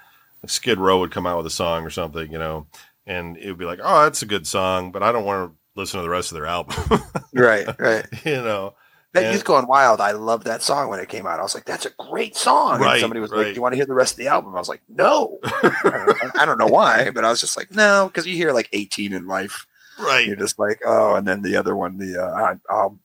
[0.46, 2.68] Skid Row would come out with a song or something, you know,
[3.08, 5.58] and it would be like, oh, that's a good song, but I don't want to
[5.74, 6.76] listen to the rest of their album,
[7.34, 8.06] Right, right.
[8.24, 8.76] you know.
[9.14, 11.40] That And- Youth Gone Wild, I loved that song when it came out.
[11.40, 12.80] I was like, that's a great song.
[12.80, 13.40] Right, and somebody was right.
[13.40, 14.54] like, do you want to hear the rest of the album?
[14.56, 15.40] I was like, no.
[15.44, 19.14] I don't know why, but I was just like, no, because you hear like 18
[19.14, 19.66] in life.
[20.00, 20.26] Right.
[20.28, 23.00] You're just like, oh, and then the other one, the uh, um,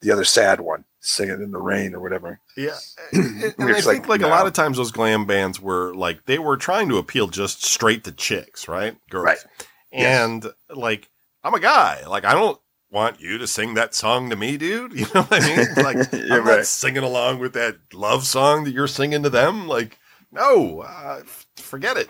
[0.00, 2.40] the other sad one, singing in the rain or whatever.
[2.56, 2.76] Yeah,
[3.12, 6.24] and, and I think like, like, a lot of times those glam bands were like
[6.26, 8.96] they were trying to appeal just straight to chicks, right?
[9.10, 9.24] Girls.
[9.24, 9.38] Right.
[9.92, 10.24] Yes.
[10.24, 11.08] And like
[11.44, 12.58] I'm a guy, like I don't
[12.90, 14.92] want you to sing that song to me, dude.
[14.98, 15.66] You know what I mean?
[15.76, 16.66] Like I'm not right.
[16.66, 19.68] singing along with that love song that you're singing to them.
[19.68, 19.98] Like
[20.30, 21.22] no, uh,
[21.56, 22.08] forget it.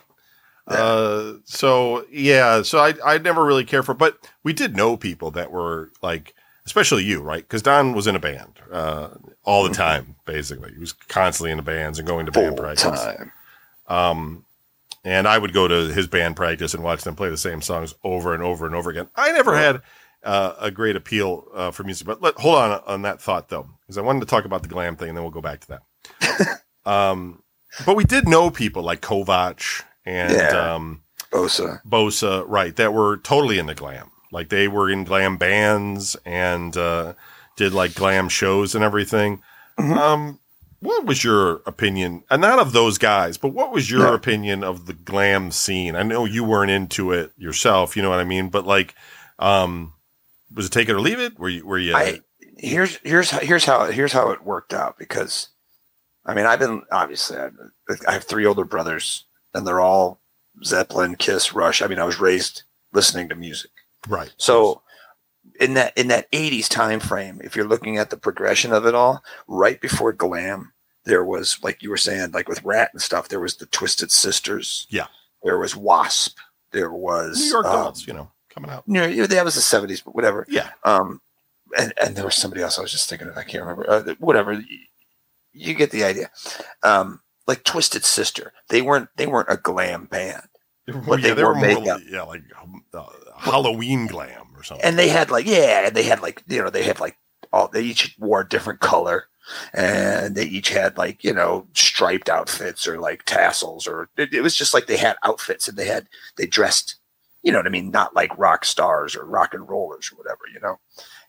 [0.71, 0.77] Yeah.
[0.77, 5.31] Uh, so yeah, so I I never really cared for, but we did know people
[5.33, 6.35] that were like,
[6.67, 7.43] especially you, right?
[7.43, 9.09] Because Don was in a band uh,
[9.45, 9.77] all the Mhm.
[9.77, 10.73] time, basically.
[10.73, 13.03] He was constantly in the bands and going to band practice.
[13.03, 13.33] time.
[13.89, 14.45] Um,
[15.05, 17.93] and I would go to his band practice and watch them play the same songs
[18.05, 19.09] over and over and over again.
[19.17, 19.83] I never had
[20.23, 23.69] uh, a great appeal uh, for music, but let, hold on on that thought though,
[23.81, 25.81] because I wanted to talk about the glam thing, and then we'll go back to
[26.21, 26.61] that.
[26.91, 27.43] um,
[27.85, 30.75] but we did know people like Kovac and Yeah.
[30.75, 31.81] um, Bosa.
[31.87, 34.11] Bosa, right, that were totally into glam.
[34.31, 37.15] Like they were in glam bands and uh,
[37.57, 39.43] did like glam shows and everything.
[39.79, 39.97] Mhm.
[39.97, 40.39] Um,
[40.81, 42.25] what was your opinion?
[42.31, 44.15] And not of those guys, but what was your Yeah.
[44.15, 45.95] opinion of the glam scene?
[45.97, 48.49] I know you weren't into it yourself, you know what I mean?
[48.49, 48.95] But like,
[49.39, 49.93] um,
[50.55, 51.39] was it take it or leave it?
[51.39, 51.67] Were you?
[51.67, 51.95] Were you?
[51.95, 52.21] I
[52.59, 55.49] here's here's here's how here's how it worked out because
[56.27, 57.49] I mean I've been obviously I,
[58.07, 60.21] I have three older brothers and they're all
[60.65, 61.83] Zeppelin, Kiss, Rush.
[61.83, 62.63] I mean I was raised
[62.93, 63.71] listening to music.
[64.09, 64.33] right.
[64.37, 64.83] So
[65.61, 68.95] in that in that 80s time frame, if you're looking at the progression of it
[68.95, 70.73] all, right before glam,
[71.05, 74.11] there was like you were saying, like with Ratt and stuff, there was the Twisted
[74.11, 74.87] Sisters.
[74.91, 75.07] Yeah.
[75.43, 76.39] There was Wasp.
[76.71, 78.85] There was New York um, Dolls, you know, coming out.
[78.87, 80.47] you know, yeah, that was the 70s, but whatever.
[80.49, 80.71] Yeah.
[80.85, 81.21] Um,
[81.77, 83.37] and, and there was somebody else I was just thinking of.
[83.37, 83.91] I can't remember.
[83.91, 84.53] Uh, whatever.
[84.53, 84.79] You,
[85.53, 86.31] you get the idea.
[86.83, 90.43] Um, like Twisted Sister, they weren't they weren't a glam band,
[90.87, 91.85] they yeah, they wore were more, makeup.
[91.87, 93.07] like- yeah, like um, uh,
[93.39, 94.85] Halloween glam or something.
[94.85, 97.17] and they had like yeah, and they had like you know they had like
[97.53, 99.27] all they each wore a different color,
[99.75, 104.41] and they each had like you know striped outfits or like tassels or it, it
[104.43, 106.97] was just like they had outfits and they had they dressed,
[107.43, 110.41] you know what I mean, not like rock stars or rock and rollers or whatever,
[110.53, 110.79] you know,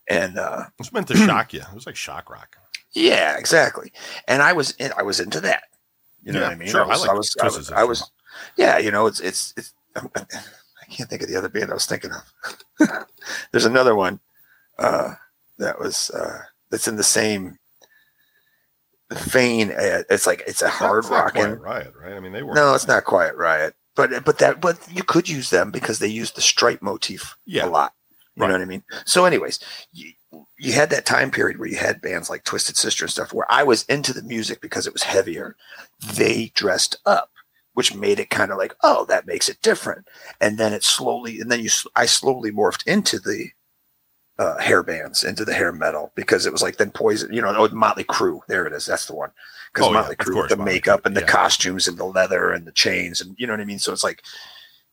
[0.08, 1.62] and uh It was meant to shock you.
[1.62, 2.58] It was like shock rock.
[2.94, 3.92] Yeah, exactly.
[4.28, 5.64] And I was in, I was into that.
[6.24, 6.68] You know Yeah, what I mean?
[6.70, 6.84] sure.
[6.84, 8.12] I was, I I, was, I was, I was,
[8.58, 8.78] yeah.
[8.78, 9.74] You know, it's it's it's.
[9.96, 10.10] I'm,
[10.90, 13.06] can't think of the other band I was thinking of.
[13.52, 14.20] There's another one
[14.80, 15.14] uh,
[15.58, 17.58] that was uh, that's in the same
[19.12, 19.72] vein.
[19.72, 21.60] Uh, It's like it's a hard It's Quiet rocking.
[21.60, 22.14] riot, right?
[22.14, 22.54] I mean, they were.
[22.54, 23.76] No, it's not Quiet Riot.
[23.96, 27.66] but but that but you could use them because they use the stripe motif Yeah.
[27.66, 27.94] a lot.
[28.36, 28.48] You Right.
[28.48, 28.84] know what I mean?
[29.06, 29.60] So, anyways,
[29.92, 30.12] you,
[30.64, 33.52] you had that time period where you had bands like Twisted Sister and stuff where
[33.52, 35.58] I was into the music because it was heavier.
[36.14, 37.32] They dressed up,
[37.74, 40.08] which made it kind of like, oh, that makes it different.
[40.40, 43.50] And then it slowly, and then you, I slowly morphed into the
[44.40, 47.54] uh, hair bands, into the hair metal because it was like then Poison, you know,
[47.58, 48.40] oh, Motley Crue.
[48.48, 48.86] There it is.
[48.86, 49.32] That's the one.
[49.74, 51.28] Because Oh, Motley of Crue, course, the Motley makeup Crue, and the yeah.
[51.28, 53.80] costumes and the leather and the chains and you know what I mean.
[53.80, 54.24] So it's like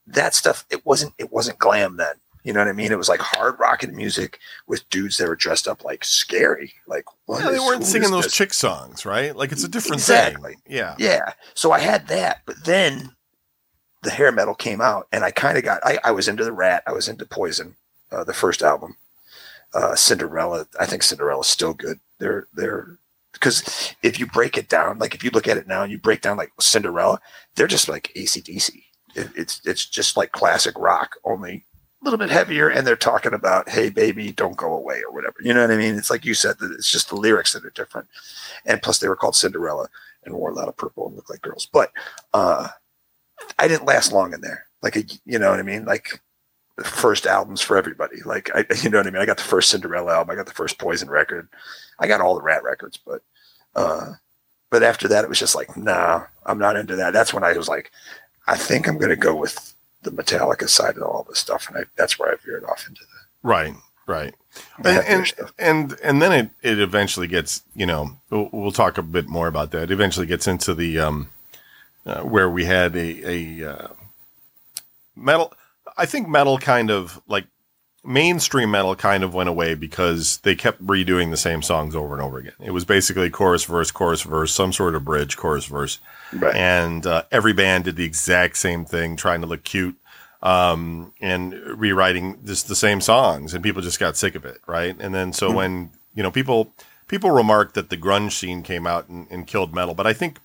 [0.09, 0.67] that stuff.
[0.69, 1.15] It wasn't.
[1.17, 2.17] It wasn't glam then.
[2.45, 2.91] You know what I mean?
[2.93, 6.73] It was like hard rocking music with dudes that were dressed up like scary.
[6.87, 8.33] Like what Yeah, they is- weren't singing those this?
[8.35, 9.37] chick songs, right?
[9.37, 10.53] Like it's a different Exactly.
[10.55, 10.63] thing.
[10.67, 10.95] Yeah.
[10.99, 11.33] Yeah.
[11.55, 13.15] So I had that, but then
[14.03, 15.85] the hair metal came out, and I kind of got.
[15.85, 16.83] I, I was into the Ratt.
[16.87, 17.77] I was into Poison,
[18.11, 18.97] uh, the first album.
[19.75, 20.67] Uh, Cinderella.
[20.81, 22.01] I think Cinderella's still good.
[22.19, 22.97] They're they're
[23.35, 25.99] because if you break it down, like if you look at it now and you
[25.99, 27.21] break down like Cinderella,
[27.55, 28.83] they're just like ACDC.
[29.15, 31.65] It, it's it's just like classic rock, only
[32.01, 35.37] a little bit heavier, and they're talking about "Hey baby, don't go away" or whatever.
[35.43, 35.97] You know what I mean?
[35.97, 38.09] It's like you said that it's just the lyrics that are different,
[38.65, 39.89] and plus they were called Cinderella
[40.25, 41.67] and wore a lot of purple and looked like girls.
[41.71, 41.93] But
[42.35, 42.69] uh,
[43.59, 44.67] I didn't last long in there.
[44.83, 45.85] Like a, you know what I mean?
[45.85, 46.21] Like
[46.77, 48.23] the first albums for everybody.
[48.25, 49.23] Like I, you know what I mean?
[49.23, 50.33] I got the first Cinderella album.
[50.33, 51.49] I got the first Poison record.
[51.99, 53.23] I got all the Ratt records, but
[53.77, 54.15] uh,
[54.71, 57.13] but after that, it was just like, nah, I'm not into that.
[57.13, 57.91] That's when I was like,
[58.47, 61.83] I think I'm to go with the Metallica side and all this stuff, and I,
[61.97, 63.75] that's where I veered off into the, Right.
[64.07, 64.35] Right.
[64.83, 68.99] the and and, and and then it it eventually gets you know we'll, we'll talk
[68.99, 69.85] a bit more about that.
[69.85, 71.31] It eventually gets into the um
[72.05, 73.89] uh, where we had a a uh,
[75.15, 75.53] metal.
[75.97, 77.47] I think metal kind of like
[78.05, 82.23] mainstream metal kind of went away because they kept redoing the same songs over and
[82.23, 82.55] over again.
[82.61, 85.99] It was basically chorus verse chorus verse some sort of bridge chorus verse
[86.33, 86.55] Right.
[86.55, 89.97] and uh, every band did the exact same thing, trying to look cute
[90.43, 94.97] um, and rewriting just the same songs, and people just got sick of it, right?
[95.01, 96.73] And then so when you know people
[97.09, 100.39] people remarked that the grunge scene came out and, and killed metal, but I think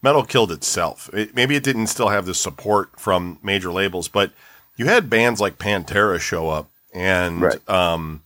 [0.00, 1.10] metal killed itself.
[1.12, 4.32] It, maybe it didn't still have the support from major labels, but
[4.76, 7.68] you had bands like Pantera show up, and Right.
[7.70, 8.22] um,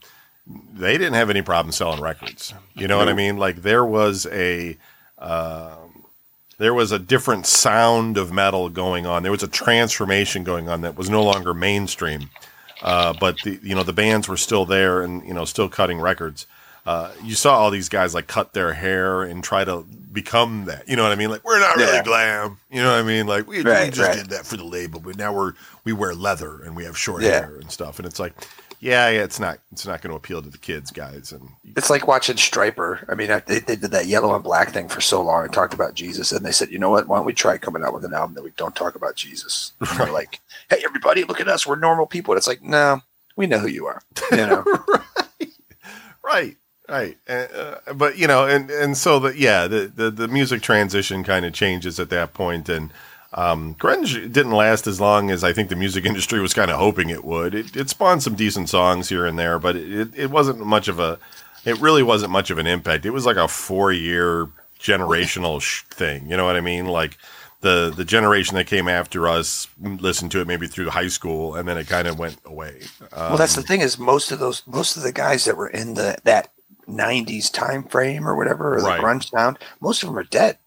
[0.47, 2.55] they didn't have any problem selling records.
[2.75, 3.37] You know what I mean?
[3.37, 4.77] Like there was a
[6.59, 9.23] there was a different sound of metal going on.
[9.23, 12.31] There was a transformation going on that was no longer mainstream.
[12.83, 16.01] Uh, but the you know the bands were still there and you know still cutting
[16.01, 16.47] records.
[16.87, 19.85] Uh, you saw all these guys like cut their hair and try to
[20.17, 20.89] become that.
[20.89, 21.31] You know what I mean?
[21.31, 22.03] Like we're not really Yeah.
[22.03, 22.59] glam.
[22.71, 23.27] You know what I mean?
[23.29, 24.17] Like we, we just right.
[24.17, 25.53] did that for the label, but now we're
[25.85, 27.41] we wear leather and we have short Yeah.
[27.47, 27.99] hair and stuff.
[28.01, 28.33] And it's like,
[28.81, 31.31] yeah, yeah, it's not it's not going to appeal to the kids, guys.
[31.33, 33.05] And It's like watching Stryper.
[33.09, 35.73] I mean, they, they did that yellow and black thing for so long and talked
[35.75, 36.33] about Jesus.
[36.33, 37.07] And they said, you know what?
[37.07, 39.73] Why don't we try coming out with an album that we don't talk about Jesus?
[39.97, 41.67] They're like, hey, everybody, look at us.
[41.67, 42.33] We're normal people.
[42.33, 43.01] And it's like, no,
[43.37, 44.03] we know who you are.
[44.33, 44.65] You know?
[45.43, 45.53] Right,
[46.25, 46.57] right.
[46.89, 51.25] Uh, uh, but you know, and and so the yeah, the the, the music transition
[51.25, 52.93] kind of changes at that point, and
[53.33, 56.79] um, grunge didn't last as long as I think the music industry was kind of
[56.79, 57.55] hoping it would.
[57.55, 60.99] It, it spawned some decent songs here and there, but it, it wasn't much of
[60.99, 61.19] a.
[61.65, 63.05] It really wasn't much of an impact.
[63.05, 66.31] It was like a four year generational sh- thing.
[66.31, 66.87] You know what I mean?
[66.87, 67.19] Like.
[67.63, 71.67] The, the generation that came after us listened to it maybe through high school and
[71.67, 72.83] then it kind of went away.
[73.13, 75.67] Um, well, that's the thing is most of those, most of the guys that were
[75.67, 76.51] in the, that
[76.89, 79.01] 90s time frame or whatever, or the Right.
[79.01, 80.59] grunge sound, most of them are dead.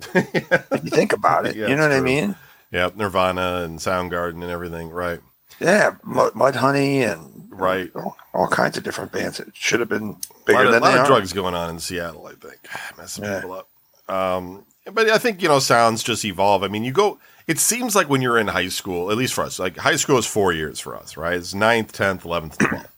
[0.14, 2.36] if you think about it, Yeah, you know what I mean?
[2.70, 4.90] Yeah, Nirvana and Soundgarden and everything.
[4.90, 5.20] Right.
[5.60, 7.90] Yeah, Mud, Mudhoney and Right.
[7.94, 9.38] all, all kinds of different bands.
[9.38, 11.78] that should have been A bigger lot, of, than lot of drugs going on in
[11.78, 12.58] Seattle, I think,
[12.98, 13.40] messing Yeah.
[13.40, 13.68] people up.
[14.12, 16.62] Um, but I think you know, sounds just evolve.
[16.64, 17.18] I mean, you go.
[17.46, 20.18] It seems like when you're in high school, at least for us, like high school
[20.18, 21.34] is four years for us, right?
[21.34, 22.90] It's ninth, tenth, eleventh, twelfth.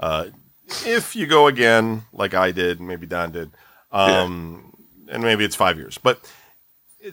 [0.00, 0.26] Uh,
[0.86, 3.50] if you go again, like I did, maybe Don did,
[3.90, 4.74] um,
[5.08, 6.20] and maybe it's five years, but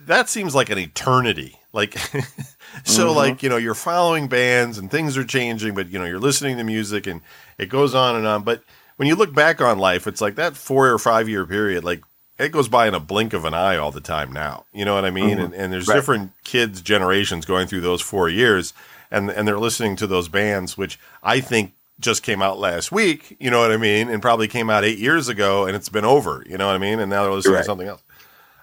[0.06, 1.58] that seems like an eternity.
[1.74, 1.98] Like,
[2.84, 3.16] so Mhm.
[3.16, 6.58] like, you know, you're following bands and things are changing, but you know, you're listening
[6.58, 7.22] to music and
[7.58, 8.44] it goes on and on.
[8.44, 8.64] But
[8.98, 12.02] when you look back on life, it's like that four or five year period, like
[12.38, 14.66] it goes by in a blink of an eye all the time now.
[14.74, 15.38] You know what I mean?
[15.38, 15.46] Mhm.
[15.46, 15.96] And, and there's Right.
[15.96, 18.74] different kids, generations going through those four years
[19.12, 23.36] and, and they're listening to those bands, which I think just came out last week,
[23.40, 24.10] you know what I mean?
[24.10, 26.80] And probably came out eight years ago and it's been over, you know what I
[26.80, 27.00] mean?
[27.00, 27.60] And now they're listening Right.
[27.62, 28.02] to something else.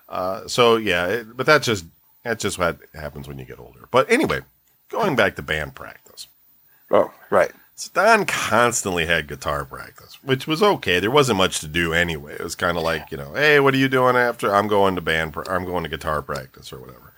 [0.08, 1.84] Uh, so yeah, it, but that's just
[2.22, 3.88] that's just what happens when you get older.
[3.90, 4.40] But anyway,
[4.88, 6.26] going back to band practice,
[6.90, 7.50] Oh, right.
[7.74, 10.98] so Don constantly had guitar practice, which was okay.
[11.00, 12.34] There wasn't much to do anyway.
[12.34, 14.54] It was kind of like you know, hey, what are you doing after?
[14.54, 15.32] I'm going to band.
[15.34, 17.12] Pr- I'm going to guitar practice or whatever.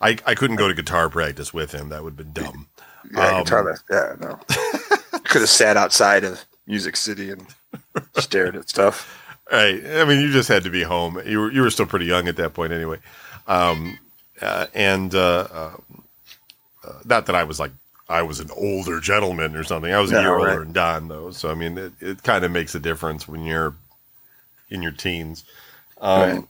[0.00, 1.88] I, I couldn't go to guitar practice with him.
[1.88, 2.68] That would have been dumb.
[3.12, 3.78] Yeah, Um, guitar.
[3.90, 4.38] Yeah, no.
[5.24, 7.46] Could have sat outside of Music City and
[8.16, 9.14] stared at stuff.
[9.50, 9.82] Right.
[9.86, 11.20] I mean, you just had to be home.
[11.26, 12.98] You were you were still pretty young at that point, anyway.
[13.46, 13.98] Um,
[14.42, 15.76] uh, and uh, uh,
[16.84, 17.72] uh, not that I was like
[18.08, 19.92] I was an older gentleman or something.
[19.92, 20.60] I was a No, year right.
[20.60, 21.30] older than Don, though.
[21.30, 23.74] So I mean, it, it kind of makes a difference when you're
[24.70, 25.44] in your teens.
[26.00, 26.48] Um, Right.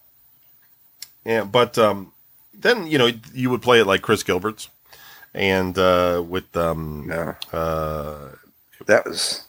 [1.25, 2.13] Yeah, but um,
[2.55, 4.69] then you know you would play it like Chris Gilbert's,
[5.35, 8.31] and uh, with um, No, uh,
[8.89, 9.47] that was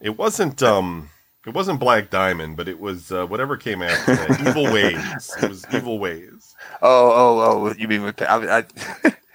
[0.00, 1.10] it wasn't um
[1.46, 4.40] it wasn't Black Diamond, but it was uh, whatever came after that.
[4.48, 5.30] Evil Ways.
[5.42, 6.54] It was Evil Ways.
[6.80, 7.74] Oh, oh, oh!
[7.76, 8.64] You mean with I, I,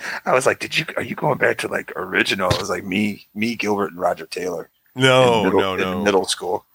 [0.25, 0.85] I was like, did you?
[0.97, 2.49] Are you going back to like original?
[2.49, 4.71] It was like me, me, Gilbert, and Roger Taylor.
[4.95, 6.03] No, middle, no, no.
[6.03, 6.65] Middle school.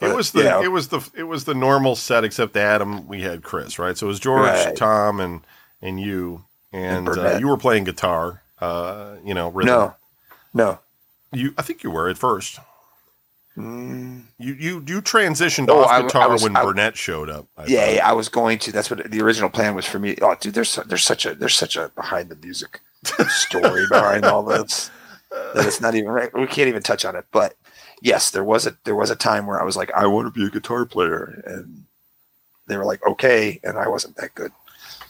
[0.00, 3.06] it was the yeah, it was the it was the normal set except Adam.
[3.06, 3.96] We had Chris, right?
[3.98, 4.74] So it was George, Right.
[4.74, 5.42] Tom, and
[5.82, 8.42] and you, and, And uh, you were playing guitar.
[8.58, 9.74] Uh, you know, rhythm.
[9.74, 9.94] no,
[10.54, 10.78] no.
[11.32, 12.58] You, I think you were at first.
[13.56, 17.28] Mm, You you you transitioned Oh, off I- I guitar was- when I- Burnett showed
[17.28, 17.46] up.
[17.56, 18.72] I yeah, yeah, I was going to.
[18.72, 20.16] That's what the original plan was for me.
[20.22, 22.80] Oh, dude, there's there's such a there's such a behind the music
[23.28, 24.90] story behind all this
[25.54, 26.32] that it's not even right.
[26.32, 27.24] We can't even touch on it.
[27.32, 27.54] But
[28.00, 30.40] yes, there was a there was a time where I was like, I want to
[30.40, 31.84] be a guitar player, and
[32.68, 34.52] they were like, okay, and I wasn't that good.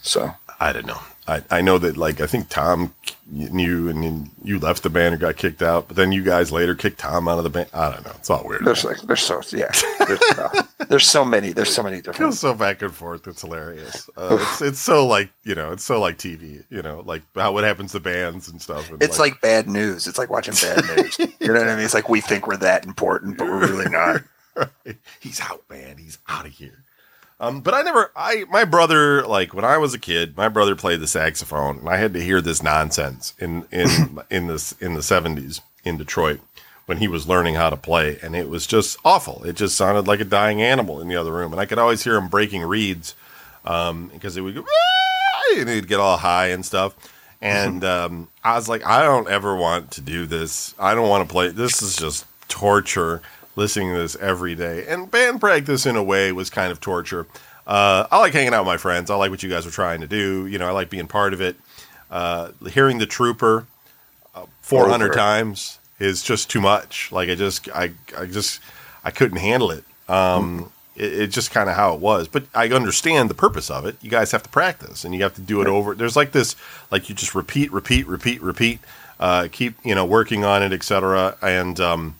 [0.01, 0.99] So I don't know.
[1.27, 2.93] I, I know that like I think Tom
[3.27, 6.51] knew and then you left the band and got kicked out, but then you guys
[6.51, 7.69] later kicked Tom out of the band.
[7.71, 8.13] I don't know.
[8.15, 8.65] It's all weird.
[8.65, 9.71] there's like there's so yeah
[10.07, 13.27] there's, uh, there's so many there's so many It different goes so back and forth.
[13.27, 14.09] It's hilarious.
[14.17, 16.63] Uh, it's it's so like you know it's so like TV.
[16.71, 18.89] You know like how what happens to bands and stuff.
[18.89, 20.07] And It's like bad news.
[20.07, 21.17] It's like watching bad news.
[21.39, 21.85] You know what I mean?
[21.85, 24.23] It's like we think we're that important, but we're really not.
[25.19, 25.97] he's out, man.
[25.97, 26.83] He's out of here.
[27.39, 30.75] Um, but I never, I, my brother, like when I was a kid, my brother
[30.75, 34.93] played the saxophone and I had to hear this nonsense in, in, in this, in
[34.93, 36.41] the seventies in Detroit
[36.85, 38.19] when he was learning how to play.
[38.21, 39.43] And it was just awful.
[39.43, 41.53] It just sounded like a dying animal in the other room.
[41.53, 43.15] And I could always hear him breaking reeds,
[43.63, 46.95] um, because it would go, "Ah," and he'd get all high and stuff.
[47.41, 50.73] And, um, I was like, I don't ever want to do this.
[50.79, 51.49] I don't want to play.
[51.49, 53.21] This is just torture
[53.55, 54.85] listening to this every day.
[54.87, 57.27] And band practice, in a way, was kind of torture.
[57.67, 59.09] Uh, I like hanging out with my friends.
[59.09, 60.47] I like what you guys were trying to do.
[60.47, 61.55] You know, I like being part of it.
[62.09, 63.67] Uh, hearing the Trooper
[64.33, 65.13] uh, 400 Over.
[65.13, 67.11] times is just too much.
[67.11, 68.59] Like I just, I, I just,
[69.03, 69.83] I couldn't handle it.
[70.07, 72.27] Um, it, it's just kind of how it was.
[72.27, 73.95] But I understand the purpose of it.
[74.01, 75.93] You guys have to practice, and you have to do it over.
[75.93, 76.55] There's like this,
[76.89, 78.79] like you just repeat, repeat, repeat, repeat.
[79.19, 81.37] Uh, keep you know working on it, etc.
[81.41, 82.15] And um,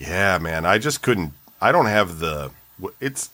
[0.00, 1.32] yeah, man, I just couldn't.
[1.60, 2.50] I don't have the.
[3.00, 3.28] It's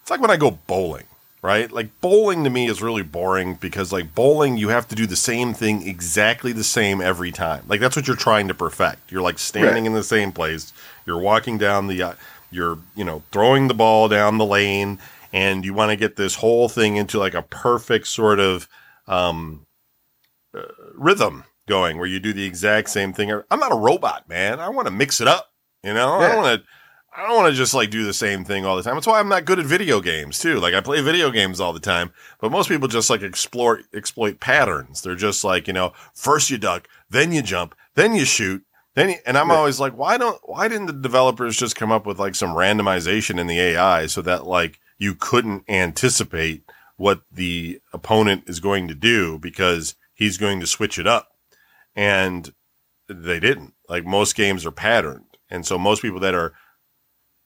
[0.00, 1.06] it's like when I go bowling,
[1.42, 1.70] right?
[1.70, 5.16] Like bowling to me is really boring because like bowling, you have to do the
[5.16, 7.64] same thing exactly the same every time.
[7.66, 9.10] Like that's what you're trying to perfect.
[9.10, 9.86] You're like standing Right.
[9.86, 10.72] in the same place.
[11.06, 12.02] You're walking down the.
[12.02, 12.14] Uh,
[12.52, 14.98] you're you know throwing the ball down the lane,
[15.32, 18.68] and you want to get this whole thing into like a perfect sort of
[19.08, 19.66] um,
[20.54, 20.62] uh,
[20.94, 23.32] rhythm going where you do the exact same thing.
[23.50, 24.60] I'm not a robot, man.
[24.60, 25.48] I want to mix it up.
[25.82, 26.68] You know, I don't want to.
[27.14, 28.94] I don't want to just like do the same thing all the time.
[28.94, 30.58] That's why I'm not good at video games too.
[30.58, 34.40] Like I play video games all the time, but most people just like explore exploit
[34.40, 35.02] patterns.
[35.02, 38.64] They're just like you know, first you duck, then you jump, then you shoot,
[38.94, 39.56] then you, and I'm Right.
[39.56, 43.38] always like, why don't why didn't the developers just come up with like some randomization
[43.38, 46.62] in the AI so that like you couldn't anticipate
[46.96, 51.28] what the opponent is going to do because he's going to switch it up
[51.94, 52.54] and
[53.08, 53.74] they didn't.
[53.88, 55.31] Like most games are patterned.
[55.52, 56.54] And so most people that are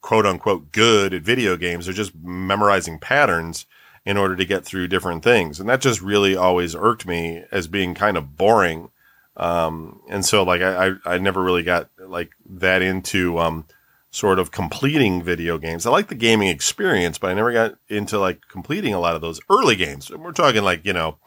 [0.01, 3.67] quote unquote good at video games are just memorizing patterns
[4.05, 5.59] in order to get through different things.
[5.59, 8.91] And that just really always irked me as being kind of boring.
[9.37, 13.67] Um, and so like I, I, never really got like that into, um,
[14.11, 15.85] sort of completing video games.
[15.85, 19.21] I like the gaming experience, but I never got into like completing a lot of
[19.21, 20.11] those early games.
[20.11, 21.19] We're talking like, you know,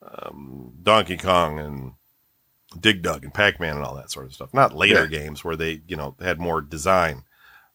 [0.00, 1.92] um, Donkey Kong and
[2.78, 4.54] Dig Dug and Pac Man and all that sort of stuff.
[4.54, 5.18] Not later Yeah.
[5.18, 7.24] games where they, you know, had more design.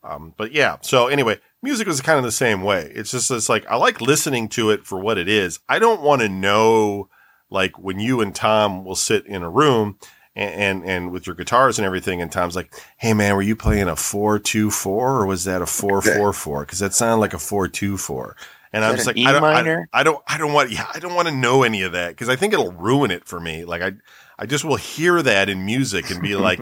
[0.03, 2.91] Um, but yeah, so anyway, music was kind of the same way.
[2.93, 5.59] It's just it's like I like listening to it for what it is.
[5.67, 7.09] I don't want to know
[7.49, 9.97] like when you and Tom will sit in a room
[10.35, 13.55] and, and and with your guitars and everything, and Tom's like, "Hey man, were you
[13.55, 16.61] playing a four two four or was that a four four four?
[16.65, 18.35] Because that sounded like a four two four.
[18.71, 19.85] And I'm just like, E I don't, I.
[19.93, 22.27] I don't, I don't want, yeah, I don't want to know any of that because
[22.27, 23.63] I think it'll ruin it for me.
[23.63, 23.93] Like I,
[24.37, 26.59] I just will hear that in music and be like,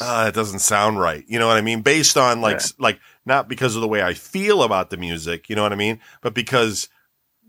[0.00, 1.24] uh, it doesn't sound right.
[1.26, 1.82] You know what I mean?
[1.82, 2.66] Based on like, Yeah.
[2.78, 5.76] like not because of the way I feel about the music, you know what I
[5.76, 6.00] mean?
[6.20, 6.88] But because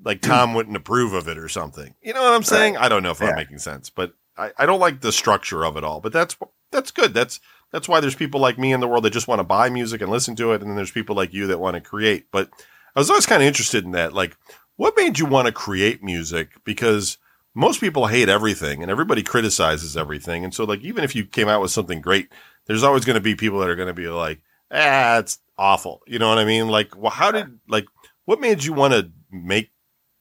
[0.04, 1.96] like Tom wouldn't approve of it or something.
[2.02, 2.78] You know what I'm saying?
[2.78, 3.30] I don't know if Yeah.
[3.30, 6.00] I'm making sense, but I, I don't like the structure of it all.
[6.02, 6.38] But that's
[6.72, 7.14] that's good.
[7.14, 7.40] That's
[7.72, 10.02] that's why there's people like me in the world that just want to buy music
[10.02, 12.28] and listen to it, and then there's people like you that want to create.
[12.32, 12.50] But
[12.96, 14.14] I was always kind of interested in that.
[14.14, 14.38] Like,
[14.76, 16.50] what made you want to create music?
[16.64, 17.18] Because
[17.56, 20.44] most people hate everything, and everybody criticizes everything.
[20.44, 22.30] And so, like, even if you came out with something great,
[22.68, 24.42] there's always going to be people that are going to be like,
[24.72, 26.68] "Ah, it's awful." You know what I mean?
[26.68, 27.86] Like, well, how did like
[28.26, 29.72] what made you want to make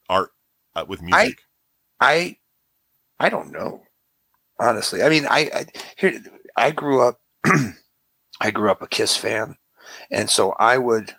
[0.09, 0.31] art
[0.75, 1.43] uh, with music?
[2.01, 2.37] I
[3.19, 3.83] I don't know.
[4.61, 5.03] Honestly.
[5.03, 5.67] I mean, I, I
[5.97, 6.21] here
[6.57, 7.21] I grew up
[8.41, 9.57] I grew up a Kiss fan.
[10.11, 11.15] And so I would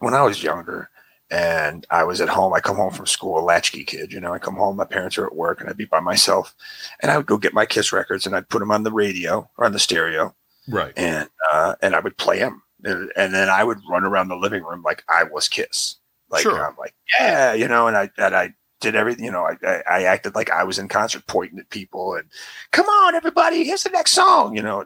[0.00, 0.90] when I was younger
[1.30, 4.32] and I was at home, I come home from school, a latchkey kid, you know,
[4.32, 6.54] I come home, my parents are at work and I'd be by myself
[7.00, 9.48] and I would go get my Kiss records and I'd put them on the radio
[9.56, 10.34] or on the stereo
[10.68, 10.92] right.
[10.96, 14.36] and uh, and I would play them, and, and then I would run around the
[14.36, 15.96] living room like I was Kiss,
[16.30, 16.64] like Sure.
[16.64, 19.82] I'm like yeah, you know, and I and I did everything, you know, I, I
[19.88, 22.28] I acted like I was in concert, pointing at people, and
[22.70, 24.84] come on, everybody, here's the next song, you know,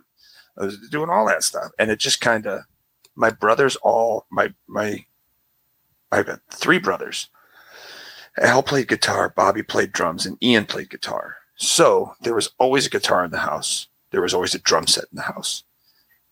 [0.57, 2.63] I was doing all that stuff, and it just kind of
[3.17, 5.05] my brothers all my my
[6.11, 7.29] I've got three brothers.
[8.41, 11.37] Al played guitar, Bobby played drums, and Ian played guitar.
[11.57, 13.89] So there was always a guitar in the house.
[14.11, 15.65] There was always a drum set in the house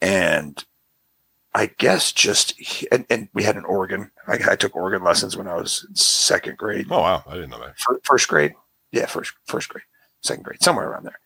[0.01, 0.65] and
[1.55, 2.55] I guess just
[2.93, 4.11] and, and we had an organ.
[4.27, 7.51] I, I took organ lessons when I was in second grade, Oh wow, I didn't
[7.51, 7.79] know that.
[7.79, 8.53] Fir- first grade.
[8.93, 9.85] Yeah, first first grade,
[10.23, 11.21] second grade, somewhere around there.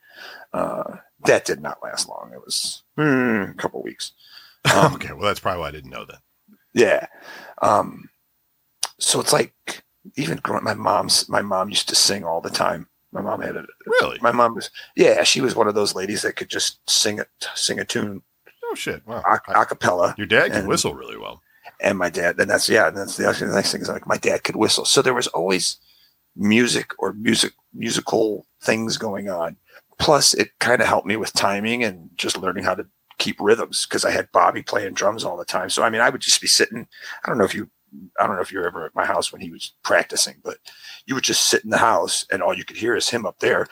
[0.53, 2.31] Uh, that did not last long.
[2.33, 4.11] It was hmm, a couple weeks.
[4.75, 6.19] Um, okay, well that's probably why I didn't know that.
[6.75, 7.07] Yeah.
[7.63, 8.10] Um,
[9.01, 9.83] so it's like
[10.15, 12.87] even growing, my mom's my mom used to sing all the time.
[13.11, 14.17] My mom had a Really?
[14.21, 17.25] my mom was yeah she was one of those ladies that could just sing a
[17.55, 18.21] sing a tune
[18.63, 19.05] Oh shit!
[19.05, 19.21] Wow.
[19.49, 20.15] a, a cappella.
[20.17, 21.41] your dad can and- whistle really well.
[21.81, 24.17] and my dad and that's yeah and that's the other nice thing is like my
[24.17, 25.77] dad could whistle so there was always
[26.37, 29.57] music or music musical things going on
[29.99, 32.85] plus it kind of helped me with timing and just learning how to
[33.17, 36.09] keep rhythms because i had bobby playing drums all the time so i mean i
[36.09, 36.87] would just be sitting
[37.25, 37.69] i don't know if you
[38.19, 40.57] i don't know if you were ever at my house when he was practicing but
[41.05, 43.39] you would just sit in the house and all you could hear is him up
[43.39, 43.67] there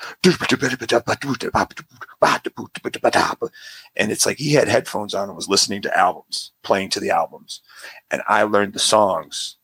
[3.95, 7.09] and it's like he had headphones on and was listening to albums playing to the
[7.09, 7.61] albums
[8.11, 9.57] and I learned the songs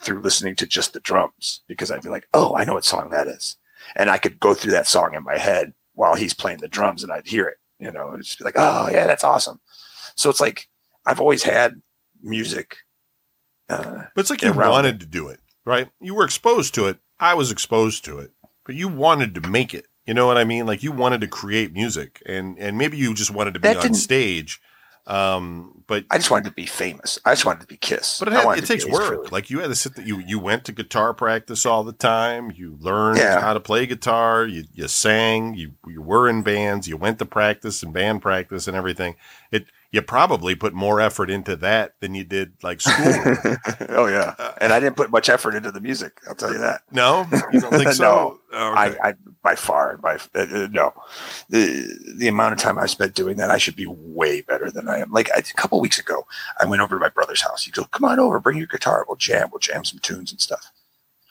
[0.00, 3.10] through listening to just the drums because I'd be like, oh, I know what song
[3.10, 3.56] that is.
[3.96, 7.02] And I could go through that song in my head while he's playing the drums
[7.02, 9.60] and I'd hear it, you know, and just be like, oh, yeah, that's awesome.
[10.14, 10.68] So it's like
[11.04, 11.80] I've always had
[12.22, 12.78] music.
[13.68, 15.88] Uh, But it's like you around wanted to do it, right?
[16.00, 16.98] You were exposed to it.
[17.18, 18.30] I was exposed to it,
[18.64, 19.86] but you wanted to make it.
[20.06, 20.66] You know what I mean?
[20.66, 23.84] Like you wanted to create music, and and maybe you just wanted to be That
[23.84, 24.60] on stage.
[25.08, 27.18] Um, but I just wanted to be famous.
[27.24, 28.18] I just wanted to be Kiss.
[28.18, 29.30] but it, had, it takes work.
[29.30, 29.94] Like you had to sit.
[29.94, 32.50] There, you you went to guitar practice all the time.
[32.54, 33.40] You learned Yeah.
[33.40, 34.44] how to play guitar.
[34.46, 35.54] You you sang.
[35.54, 36.88] You you were in bands.
[36.88, 39.14] You went to practice and band practice and everything.
[39.52, 42.96] It you probably put more effort into that than you did like school.
[43.90, 46.20] oh yeah, and I didn't put much effort into the music.
[46.28, 46.82] I'll tell you that.
[46.90, 48.02] no, you don't think so?
[48.02, 48.38] No.
[48.52, 48.98] Oh, okay.
[49.02, 50.92] I, I by far by uh, uh, no
[51.48, 54.88] the the amount of time I spent doing that I should be way better than
[54.88, 55.12] I am.
[55.12, 56.26] Like a couple weeks ago,
[56.58, 57.64] I went over to my brother's house.
[57.64, 59.04] He goes, "Come on over, bring your guitar.
[59.08, 59.48] We'll jam.
[59.52, 60.72] We'll jam some tunes and stuff."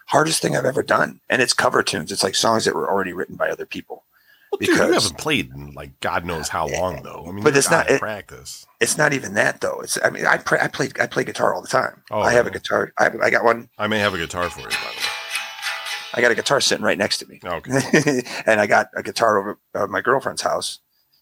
[0.07, 2.11] Hardest thing I've ever done, and it's cover tunes.
[2.11, 4.03] It's like songs that were already written by other people.
[4.61, 7.25] Well, dude, you haven't played in like God knows how long though.
[7.27, 8.65] I mean, But it's not- it- practice.
[8.79, 9.79] It's not even that though.
[9.81, 12.03] It's I mean I pray, I play I play guitar all the time.
[12.11, 12.91] Oh, I have a guitar.
[12.97, 13.69] I, I got one.
[13.77, 15.05] I may have a guitar for you, by the way.
[16.13, 17.39] I got a guitar sitting right next to me.
[17.43, 18.21] Okay.
[18.45, 20.79] and I got a guitar over at my girlfriend's house,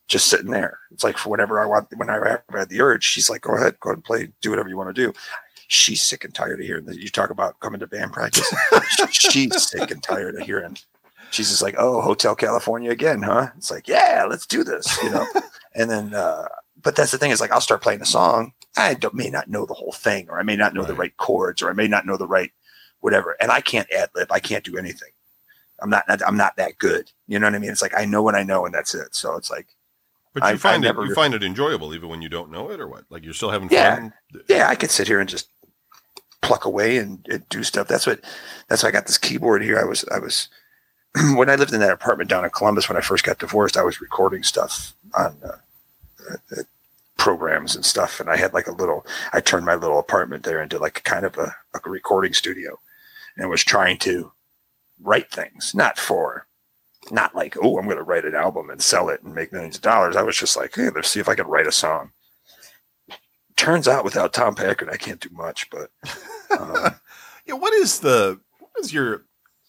[0.08, 0.78] just sitting there.
[0.92, 3.56] It's like for whenever I want, when I ever had the urge, she's like, "Go
[3.56, 5.14] ahead, go ahead and play, do whatever you want to do."
[5.68, 6.98] She's sick and tired of hearing that.
[7.00, 8.52] You talk about coming to band practice.
[9.10, 10.78] she's sick and tired of hearing.
[11.34, 15.10] She's just like, "Oh, Hotel California again, huh?" It's like, "Yeah, let's do this," you
[15.10, 15.26] know.
[15.76, 16.48] and then, uh,
[16.82, 18.54] but that's the thing is like, I'll start playing a song.
[18.78, 21.00] I don't, may not know the whole thing, or I may not know the Right.
[21.00, 22.52] right chords, or I may not know the right
[23.02, 24.32] whatever, and I can't ad lib.
[24.32, 25.10] I can't do anything.
[25.82, 27.12] I'm not I'm not that good.
[27.28, 27.72] You know what I mean?
[27.72, 29.16] It's like I know what I know and that's it.
[29.16, 29.68] So it's like
[30.34, 32.52] But you I- I find it never- you find it enjoyable even when you don't
[32.52, 33.04] know it, or what?
[33.10, 33.96] Like you're still having Yeah.
[33.96, 34.14] fun.
[34.48, 35.50] yeah, I could sit here and just
[36.42, 37.88] pluck away and, and do stuff.
[37.88, 38.22] That's what
[38.70, 39.80] that's why I got this keyboard here.
[39.80, 40.48] I was I was
[41.36, 43.84] when I lived in that apartment down in Columbus when I first got divorced, I
[43.84, 46.64] was recording stuff on uh, uh,
[47.18, 49.05] programs and stuff, and I had like a little.
[49.32, 52.80] I turned my little apartment there into like kind of a, a recording studio,
[53.38, 54.32] and was trying to
[55.01, 56.47] write things, not for.
[57.11, 59.76] Not like, oh, I'm going to write an album and sell it and make millions
[59.76, 60.16] of dollars.
[60.16, 62.11] I was just like, hey, let's see if I can write a song.
[63.57, 65.70] Turns out, without Tom Packard, I can't do much.
[65.70, 65.91] But
[66.57, 66.95] um,
[67.45, 69.26] Yeah, what is the what is your?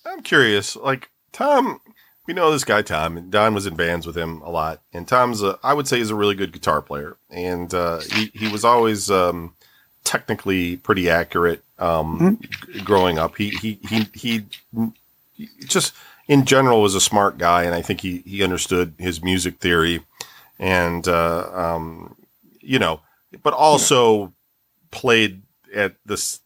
[0.07, 0.77] I'm curious.
[0.77, 1.81] Like Tom,
[2.27, 4.81] we know this guy Tom, Don was in bands with him a lot.
[4.95, 8.31] And Tom's, a, I would say, is a really good guitar player, and uh, he
[8.33, 9.55] he was always um,
[10.05, 11.63] technically pretty accurate.
[11.79, 12.85] Um, Mm-hmm.
[12.85, 14.47] growing up, he he he he
[15.37, 15.93] he just
[16.29, 20.05] in general was a smart guy, and I think he he understood his music theory,
[20.59, 22.17] and uh, um,
[22.61, 23.01] you know,
[23.43, 24.33] but also
[24.93, 25.43] played
[25.75, 26.41] at this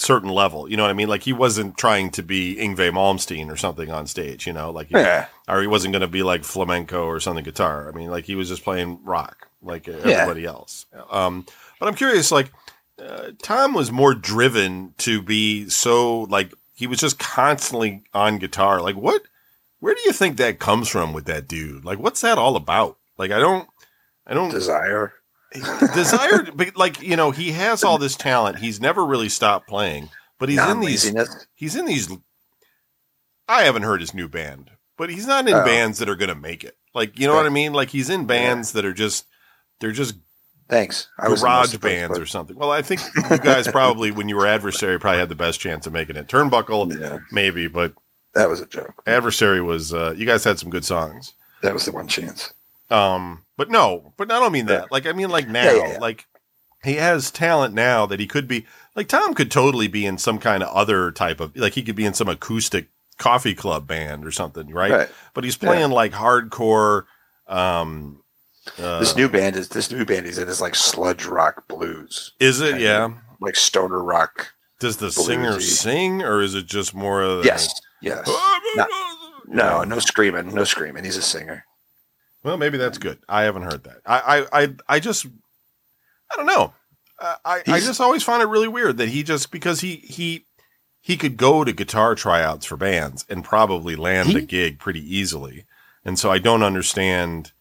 [0.00, 0.68] certain level.
[0.70, 1.08] You know what I mean?
[1.08, 4.46] Like he wasn't trying to be Yngwie Malmsteen or something on stage.
[4.46, 5.26] You know, like he, Yeah.
[5.48, 7.88] or he wasn't going to be like flamenco or something guitar.
[7.88, 10.86] I mean, like he was just playing rock like everybody else.
[11.10, 11.44] Um,
[11.78, 12.50] but I'm curious, like
[13.02, 18.80] uh, Tom was more driven to be so like he was just constantly on guitar.
[18.80, 19.22] Like what?
[19.80, 21.84] Where do you think that comes from with that dude?
[21.84, 22.98] Like what's that all about?
[23.16, 23.68] Like I don't,
[24.26, 25.12] I don't Desire.
[25.52, 26.46] Desire.
[26.54, 28.58] but like you know, he has all this talent.
[28.58, 31.14] He's never really stopped playing, but he's in these
[31.54, 32.08] he's in these
[33.48, 35.64] I haven't heard his new band, but he's not in Oh.
[35.64, 36.76] bands that are going to make it.
[36.94, 37.72] Like, you know what I mean?
[37.72, 39.26] Like he's in bands that are just
[39.80, 40.14] they're just
[40.68, 41.08] Thanks.
[41.18, 42.54] I garage bands or something.
[42.56, 45.84] Well, I think you guys probably when you were adversary probably had the best chance
[45.86, 46.28] of making it.
[46.28, 47.92] Turnbuckle Yeah, maybe, but
[48.34, 49.02] that was a joke.
[49.06, 51.34] adversary was uh you guys had some good songs.
[51.62, 52.54] That was the one chance.
[52.90, 54.90] Um, but no, but I don't mean that.
[54.90, 55.98] Like I mean like now, Yeah, yeah, yeah.
[55.98, 56.26] like
[56.82, 58.66] he has talent now that he could be
[58.96, 61.96] like Tom could totally be in some kind of other type of like he could
[61.96, 62.88] be in some acoustic
[63.18, 64.90] coffee club band or something, right?
[64.90, 65.08] Right.
[65.34, 67.04] But he's playing like hardcore
[67.46, 68.22] um
[68.78, 72.32] uh, this new band is this new band he's in is like sludge rock blues,
[72.40, 72.80] is it?
[72.80, 73.12] Yeah.
[73.40, 74.52] like stoner rock.
[74.80, 78.26] Does the singer sing or is it just more of the, Yes, yes.
[79.46, 81.04] No, no screaming, no screaming.
[81.04, 81.64] He's a singer.
[82.42, 83.18] Well, maybe that's good.
[83.28, 83.98] I haven't heard that.
[84.06, 85.26] I, I, I, I just,
[86.32, 86.72] I don't know.
[87.18, 90.46] I, I, I just always find it really weird that he just because he he
[91.02, 95.00] he could go to guitar tryouts for bands and probably land He- a gig pretty
[95.16, 95.66] easily,
[96.04, 97.52] and so I don't understand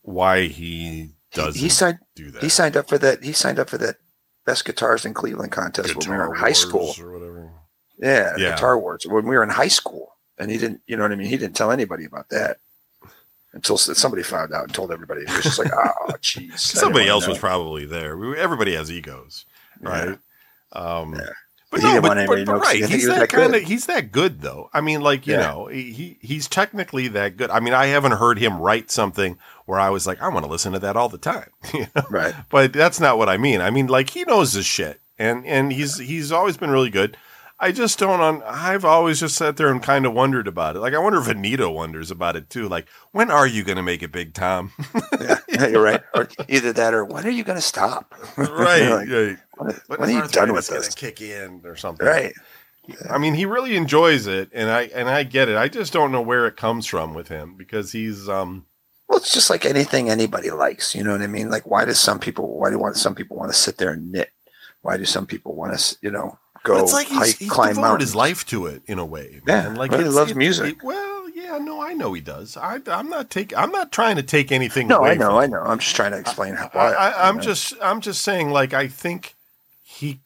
[0.00, 1.98] why he doesn't He signed.
[2.14, 2.42] do that.
[2.42, 3.22] He signed up for that.
[3.22, 3.96] He signed up for that
[4.46, 6.94] best guitars in Cleveland contest when we were in high school.
[6.98, 7.50] or whatever.
[7.98, 8.50] Yeah, Yeah.
[8.54, 10.80] Guitar Awards when we were in high school, and he didn't.
[10.86, 11.28] You know what I mean?
[11.28, 12.56] He didn't tell anybody about that
[13.54, 15.22] until somebody found out and told everybody.
[15.22, 18.16] It was just like, "Oh, jeez." Somebody else was probably there.
[18.16, 19.44] We, everybody has egos,
[19.80, 20.18] right?
[20.72, 21.28] Um, Yeah.
[21.70, 23.60] But He no, but, but, but know 'cause he right, he's that that kind of
[23.62, 23.62] good.
[23.68, 24.68] he's that good though.
[24.74, 25.40] I mean, like you Yeah.
[25.52, 27.48] know, he he's technically that good.
[27.48, 30.50] I mean, I haven't heard him write something where I was like, I want to
[30.50, 31.48] listen to that all the time.
[31.72, 32.02] you know?
[32.10, 32.34] Right.
[32.50, 33.62] But that's not what I mean.
[33.62, 37.16] I mean, like he knows his shit, and and he's he's always been really good.
[37.62, 38.20] I just don't.
[38.20, 40.80] Un- I've always just sat there and kind of wondered about it.
[40.80, 42.68] Like I wonder if Anita wonders about it too.
[42.68, 44.72] Like when are you going to make it big, Tom?
[45.48, 46.02] Yeah, you're right.
[46.14, 48.14] Or either that, or when are you going to stop?
[48.36, 48.88] right.
[48.88, 49.38] Like, right.
[49.56, 50.92] when, When when are you done with this?
[50.94, 52.06] Kick in or something.
[52.06, 52.34] Right.
[53.08, 55.56] I mean, he really enjoys it, and I and I get it.
[55.56, 58.66] I just don't know where it comes from with him because he's um
[59.08, 60.94] Well, it's just like anything anybody likes.
[60.94, 61.48] You know what I mean?
[61.48, 62.58] Like, why does some people?
[62.58, 64.30] Why do want some people want to sit there and knit?
[64.80, 67.68] Why do some people want to, you know, go it's like he's, hike, he's climb
[67.70, 68.10] devoted mountains?
[68.10, 69.40] his life to it in a way.
[69.46, 69.74] Yeah, man.
[69.76, 70.76] like well, he loves it- music.
[70.78, 72.56] it- well, yeah, no, I know he does.
[72.56, 73.56] I I'm not taking.
[73.58, 74.88] I'm not trying to take anything.
[74.88, 75.60] No, away I know, I know.
[75.62, 76.70] I'm just trying to explain how.
[76.72, 77.42] I, Why, I, I'm know?
[77.42, 78.50] just I'm just saying.
[78.50, 79.34] Like I think
[79.82, 80.20] he,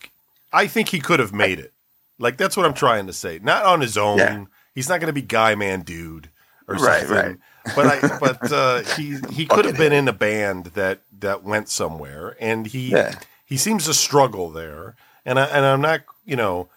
[0.53, 1.72] I think he could have made it.
[2.18, 3.39] Like that's what I'm trying to say.
[3.43, 4.18] Not on his own.
[4.18, 4.45] Yeah.
[4.74, 6.28] He's not going to be guy man dude
[6.68, 7.16] or Right, something.
[7.16, 7.37] right.
[7.74, 11.68] But I but uh, he he could have been in a band that that went
[11.68, 13.14] somewhere, and he Yeah.
[13.45, 14.95] he seems to struggle there.
[15.24, 16.68] And I and I'm not you know.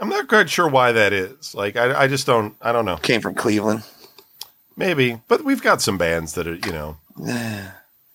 [0.00, 1.54] I'm not quite sure why that is.
[1.54, 2.96] Like, I, I just don't, I don't know.
[2.96, 3.84] came from Cleveland.
[4.76, 7.70] Maybe, but we've got some bands that are, you know, Yeah.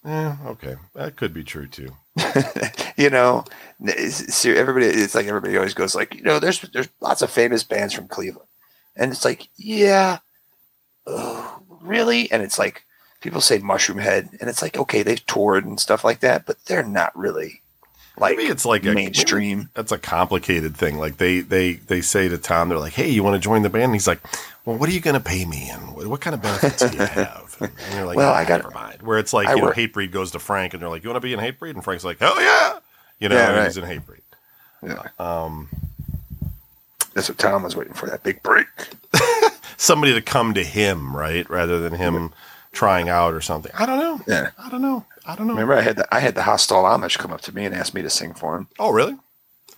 [0.06, 1.96] eh, okay, that could be true too.
[2.98, 3.46] you know,
[3.82, 4.88] it's- everybody.
[4.88, 8.10] It's like everybody always goes like, you know, there's there's lots of famous bands from
[8.10, 8.50] Cleveland,
[8.98, 10.18] and it's like, yeah,
[11.08, 12.84] oh, really, and it's like
[13.22, 16.84] people say Mushroomhead, and it's like, okay, they've toured and stuff like that, but they're
[16.84, 17.62] not really
[18.18, 19.70] like Maybe it's like a mainstream.
[19.74, 20.98] that's a complicated thing.
[20.98, 23.70] Like they they they say to Tom, they're like, "Hey, you want to join the
[23.70, 24.20] band?" And he's like,
[24.66, 26.98] "Well, what are you going to pay me, and what, what kind of benefits do
[26.98, 29.54] you have?" And you're like, Well, "Ah, I got- never mind." Where it's like, I
[29.54, 31.40] you know, work- Hatebreed goes to Frank, and they're like, "You want to be in
[31.40, 32.80] Hatebreed?" And Frank's like, "Hell yeah!"
[33.20, 33.66] You know, Yeah, right.
[33.66, 34.22] he's in Hatebreed.
[34.82, 35.04] Yeah.
[35.20, 35.68] Um,
[37.14, 38.68] That's what Tom was waiting for that big break.
[39.78, 42.32] somebody to come to him, right, rather than him
[42.72, 43.72] trying out or something.
[43.78, 44.22] I don't know.
[44.28, 44.52] Yeah.
[44.58, 45.06] I don't know.
[45.30, 45.54] I don't know.
[45.54, 47.94] Remember, I had the I had the hostile Amish come up to me and ask
[47.94, 48.68] me to sing for him.
[48.80, 49.16] Oh, really?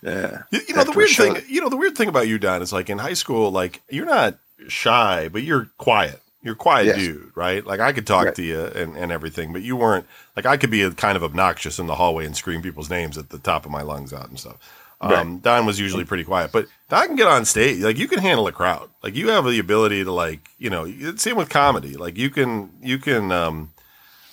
[0.02, 1.36] Yeah, You, you know the weird thing.
[1.46, 4.06] You know the weird thing about you, Don, is like in high school, like you're
[4.06, 6.20] not shy, but you're quiet.
[6.42, 6.96] You're a quiet Yes.
[6.96, 7.64] dude, right?
[7.64, 8.34] Like I could talk Right.
[8.34, 11.22] to you and, and everything, but you weren't like I could be a, kind of
[11.22, 14.28] obnoxious in the hallway and scream people's names at the top of my lungs out
[14.28, 14.56] and stuff.
[15.00, 17.80] Um, Don was usually pretty quiet, but Don can get on stage.
[17.80, 18.88] Like you can handle a crowd.
[19.04, 20.84] Like you have the ability to like you know.
[21.16, 21.96] Same with comedy.
[21.96, 23.72] Like you can you can um,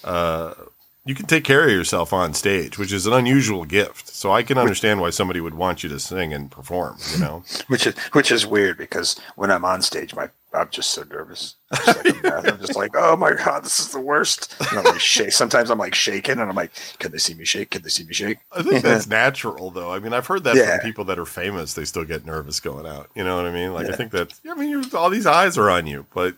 [0.03, 0.53] uh,
[1.05, 4.09] you can take care of yourself on stage, which is an unusual gift.
[4.09, 6.97] So I can understand why somebody would want you to sing and perform.
[7.13, 10.89] You know, which is which is weird because when I'm on stage, my I'm just
[10.91, 11.55] so nervous.
[11.85, 14.55] Just like I'm just like, oh my god, this is the worst.
[14.59, 15.31] And I'm like shake.
[15.31, 17.71] Sometimes I'm like shaking, and I'm like, can they see me shake?
[17.71, 18.39] Can they see me shake?
[18.51, 19.91] I think that's natural, though.
[19.91, 20.77] I mean, I've heard that yeah.
[20.77, 21.73] from people that are famous.
[21.73, 23.09] They still get nervous going out.
[23.15, 23.73] You know what I mean?
[23.73, 23.93] Like, yeah.
[23.93, 24.33] I think that.
[24.49, 26.35] I mean, all these eyes are on you, but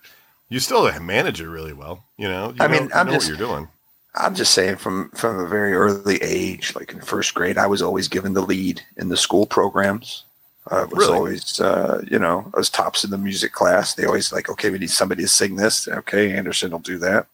[0.49, 2.03] you still manage it really well.
[2.18, 2.49] You know.
[2.49, 3.70] You I know, mean, I'm know just, what you're doing.
[4.16, 7.82] I'm just saying, from from a very early age, like in first grade, I was
[7.82, 10.26] always given the lead in the school programs.
[10.68, 11.14] I was really?
[11.14, 13.95] always, uh, you know, I was tops in the music class.
[13.95, 15.88] They always like, okay, we need somebody to sing this.
[15.88, 17.28] Okay, Anderson will do that.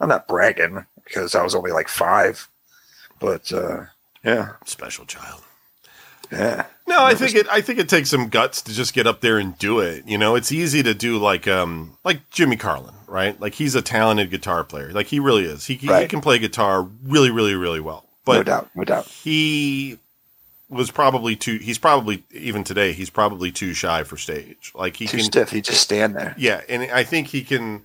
[0.00, 2.46] I'm not bragging because I was only like five,
[3.18, 3.84] but uh,
[4.22, 5.42] yeah, special child.
[6.30, 6.66] Yeah.
[6.94, 7.46] No, I think it.
[7.50, 10.06] I think it takes some guts to just get up there and do it.
[10.06, 13.38] You know, it's easy to do like um like Jimmy Carlin, right?
[13.40, 14.92] Like he's a talented guitar player.
[14.92, 15.66] Like he really is.
[15.66, 16.02] He, right.
[16.02, 18.06] he can play guitar really, really, really well.
[18.24, 19.06] But no doubt, no doubt.
[19.06, 19.98] He
[20.68, 21.58] was probably too.
[21.58, 22.92] He's probably even today.
[22.92, 24.72] He's probably too shy for stage.
[24.74, 25.50] Like he too can stiff.
[25.50, 26.34] He just stand there.
[26.38, 27.82] Yeah, and I think he can.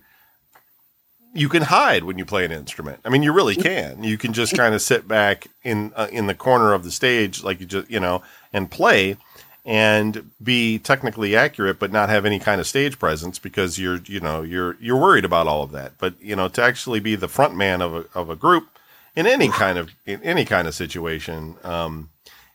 [1.32, 3.00] You can hide when you play an instrument.
[3.04, 4.02] I mean, you really can.
[4.02, 7.44] You can just kind of sit back in uh, in the corner of the stage,
[7.44, 8.22] like you just you know,
[8.52, 9.16] and play,
[9.64, 14.20] and be technically accurate, but not have any kind of stage presence because you're you
[14.20, 15.92] know you're you're worried about all of that.
[15.98, 18.68] But you know, to actually be the front man of a of a group
[19.14, 21.56] in any kind of in any kind of situation.
[21.62, 22.10] Um,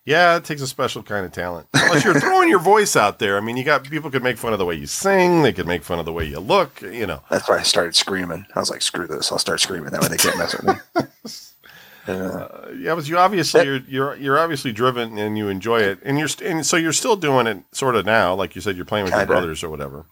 [0.06, 1.68] yeah, it takes a special kind of talent.
[1.74, 3.38] Unless you're throwing your voice out there.
[3.38, 5.42] I mean, you got people could make fun of the way you sing.
[5.42, 6.82] They could make fun of the way you look.
[6.82, 7.22] You know.
[7.30, 8.46] That's why I started screaming.
[8.56, 9.32] I was like, "Screw this!
[9.32, 9.90] I'll start screaming.
[9.90, 11.04] That way they can't mess with me."
[12.08, 16.20] Uh, yeah, but you obviously you're, you're you're obviously driven and you enjoy it, and
[16.20, 18.86] you're st- and so you're still doing it sort of now, like you said, you're
[18.86, 19.24] playing with Kinda.
[19.24, 20.06] your brothers or whatever.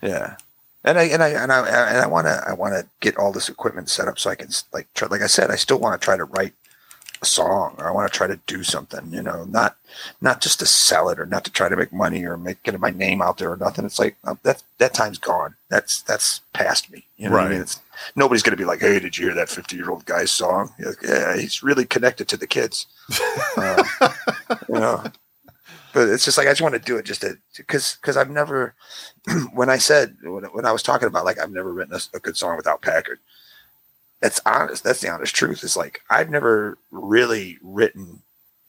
[0.00, 0.36] Yeah,
[0.84, 3.32] and I and I and I and I want to I want to get all
[3.32, 6.00] this equipment set up so I can like try, like I said, I still want
[6.00, 6.52] to try to write
[7.22, 9.76] a song or I want to try to do something, you know, not
[10.20, 12.78] not just to sell it or not to try to make money or make get
[12.78, 13.84] my name out there or nothing.
[13.84, 15.54] It's like um, that that time's gone.
[15.70, 17.06] That's that's past me.
[17.16, 17.46] You know right.
[17.46, 17.60] I mean?
[17.60, 17.80] It's,
[18.16, 21.36] nobody's going to be like, "Hey, did you hear that 50-year-old guy's song?" Like, yeah,
[21.36, 22.86] he's really connected to the kids.
[23.56, 23.84] uh,
[24.68, 25.04] you know.
[25.94, 28.30] But it's just like I just want to do it just to because because I've
[28.30, 28.74] never
[29.52, 32.20] when I said when, when I was talking about like I've never written a, a
[32.20, 33.20] good song without Packard
[34.22, 34.84] that's honest.
[34.84, 35.62] That's the honest truth.
[35.62, 38.22] Is like I've never really written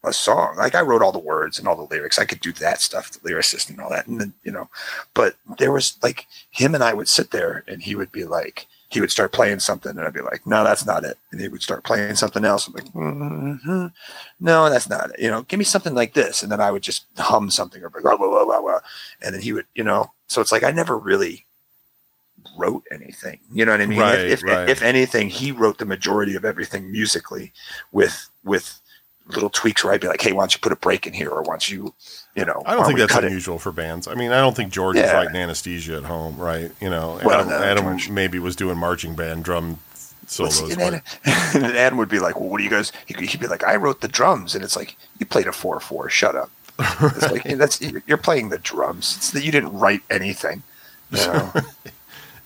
[0.03, 0.55] a song.
[0.57, 2.19] Like I wrote all the words and all the lyrics.
[2.19, 4.07] I could do that stuff, the lyricist and all that.
[4.07, 4.69] And then, you know,
[5.13, 8.67] but there was like him and I would sit there and he would be like,
[8.89, 11.17] he would start playing something and I'd be like, no, that's not it.
[11.31, 12.67] And he would start playing something else.
[12.67, 13.87] I'm like, mm-hmm.
[14.39, 15.19] no, that's not it.
[15.19, 16.43] You know, give me something like this.
[16.43, 18.79] And then I would just hum something or blah, blah, blah, blah, blah.
[19.21, 21.45] And then he would, you know, so it's like, I never really
[22.57, 23.39] wrote anything.
[23.51, 23.99] You know what I mean?
[23.99, 24.69] Right, if, if, right.
[24.69, 27.53] if anything, he wrote the majority of everything musically
[27.91, 28.79] with with
[29.27, 31.29] little tweaks where I'd be like, hey, why don't you put a break in here,
[31.29, 31.93] or why don't you,
[32.35, 32.61] you know?
[32.65, 33.61] I don't think that's unusual it?
[33.61, 34.07] for bands.
[34.07, 35.03] I mean, I don't think George yeah.
[35.03, 36.71] was writing anesthesia at home, right?
[36.81, 39.79] You know, well, Adam, no, Adam maybe was doing marching band drum
[40.27, 40.59] solos.
[40.71, 42.91] and, Adam, and Adam would be like, well, what do you guys?
[43.05, 46.09] He'd be like, I wrote the drums, and it's like you played a four four.
[46.09, 46.51] Shut up.
[46.79, 49.15] It's like that's you're playing the drums.
[49.17, 50.63] It's that you didn't write anything.
[51.11, 51.53] You know?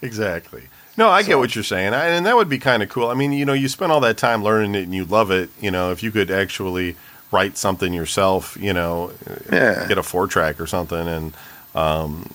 [0.01, 0.63] Exactly.
[0.97, 3.07] No, I so, get what you're saying, I, and that would be kind of cool.
[3.07, 5.49] I mean, you know, you spend all that time learning it and you love it.
[5.61, 6.95] You know, if you could actually
[7.31, 9.11] write something yourself, you know,
[9.51, 9.87] yeah.
[9.87, 11.33] get a four track or something, and
[11.75, 12.29] um,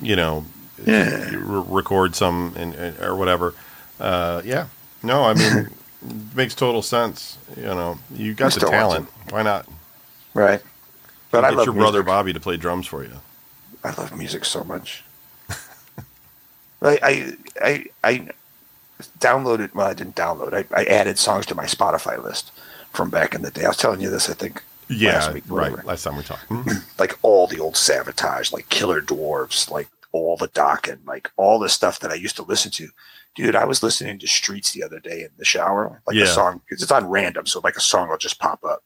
[0.00, 0.44] you know,
[0.84, 1.30] yeah.
[1.34, 3.54] record some and, or whatever.
[3.98, 4.66] Uh, yeah,
[5.02, 5.68] no, I mean,
[6.34, 7.38] makes total sense.
[7.56, 9.08] You know, you got the talent.
[9.30, 9.66] Why not?
[10.34, 10.62] Right.
[11.30, 13.12] But I love your brother Bobby to play drums for you.
[13.82, 15.02] I love music so much.
[16.86, 18.28] I, I, I,
[19.18, 19.74] downloaded.
[19.74, 20.54] Well, I didn't download.
[20.54, 22.52] I, I added songs to my Spotify list
[22.92, 23.64] from back in the day.
[23.64, 24.30] I was telling you this.
[24.30, 24.62] I think.
[24.88, 25.84] Yeah, last week, right.
[25.84, 26.62] Last time we talked, hmm.
[26.98, 31.68] like all the old Savatage, like Killer Dwarfs, like all the Dokken, like all the
[31.68, 32.88] stuff that I used to listen to.
[33.34, 36.22] Dude, I was listening to Streets the other day in the shower, like yeah.
[36.22, 38.84] a song because it's on random, so like a song will just pop up,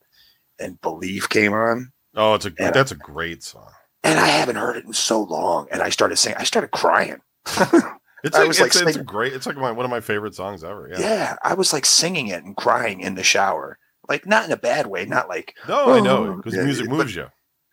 [0.59, 1.93] and Believe came on.
[2.17, 3.71] Oh, it's a that's a great song.
[4.03, 7.21] And I haven't heard it in so long, and I started saying, I started crying.
[8.25, 9.33] it's I was like, it's, it's great.
[9.33, 10.89] It's like my, one of my favorite songs ever.
[10.91, 11.01] Yeah.
[11.01, 13.79] yeah, I was like singing it and crying in the shower,
[14.09, 16.65] like not in a bad way, not like no, oh, I know oh, because yeah,
[16.65, 17.27] music moves you.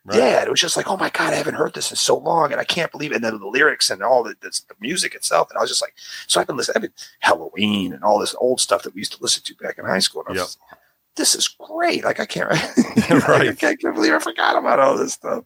[0.04, 0.18] Right?
[0.18, 2.50] Yeah, it was just like, oh my god, I haven't heard this in so long,
[2.50, 3.16] and I can't believe it.
[3.16, 5.82] And then the lyrics and all the, the, the music itself, and I was just
[5.82, 5.94] like,
[6.26, 9.12] so I've been listening, I've been Helloween and all this old stuff that we used
[9.12, 10.22] to listen to back in high school.
[10.26, 10.80] And I was, yep.
[11.16, 12.04] this is great.
[12.04, 12.48] Like I can't,
[13.28, 13.48] Right.
[13.48, 15.44] I can't believe I forgot about all this stuff.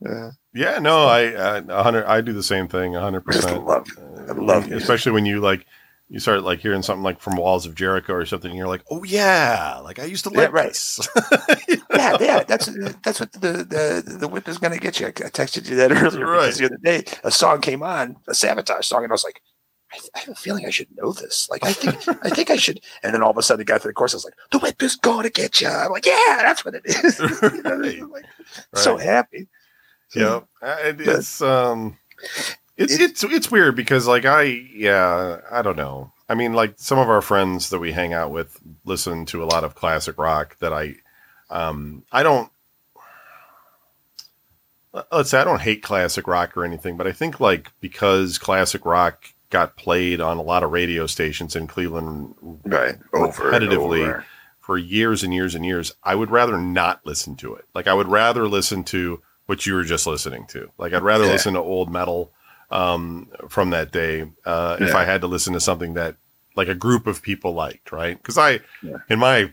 [0.00, 2.04] Yeah, Yeah, no, I uh, hundred.
[2.06, 3.64] I do the same thing, a hundred percent.
[3.64, 3.86] love.
[3.98, 4.82] I love music.
[4.82, 5.66] especially when you like
[6.10, 8.50] you start like hearing something like from Walls of Jericho or something.
[8.50, 10.68] And you're like, oh yeah, like I used to Yeah, like right.
[10.68, 11.08] this.
[11.90, 12.66] yeah, yeah, that's
[13.02, 15.06] that's what the the, the whip is going to get you.
[15.06, 16.40] I, texted you that earlier Right.
[16.42, 19.40] because the other day a song came on, a Savatage song, and I was like,
[19.92, 21.48] I, I have a feeling I should know this.
[21.50, 22.80] Like I think I think I should.
[23.02, 24.12] And then all of a sudden, it got to the course.
[24.12, 25.68] I was like, the whip is going to get you.
[25.68, 27.18] I'm like, yeah, that's what it is.
[27.42, 28.24] You know, Right.
[28.74, 29.48] So happy.
[30.14, 31.98] Yeah, Uh, it, it's um,
[32.76, 36.12] it's it's it's weird because like I yeah I don't know.
[36.28, 39.46] I mean, like some of our friends that we hang out with listen to a
[39.46, 40.96] lot of classic rock that I
[41.50, 42.50] um I don't.
[45.10, 48.84] Let's say I don't hate classic rock or anything, but I think like because classic
[48.86, 52.34] rock got played on a lot of radio stations in Cleveland
[52.64, 52.96] Right.
[53.12, 54.02] Over Repetitively.
[54.02, 54.24] over.
[54.60, 57.64] for years and years and years, I would rather not listen to it.
[57.74, 60.70] Like I would rather listen to what you were just listening to.
[60.78, 61.32] Like I'd rather Yeah.
[61.32, 62.32] listen to old metal
[62.70, 66.16] um, from that day uh, if I had to listen to something that
[66.56, 68.16] like a group of people liked, right?
[68.16, 68.96] Because I, Yeah.
[69.10, 69.52] in my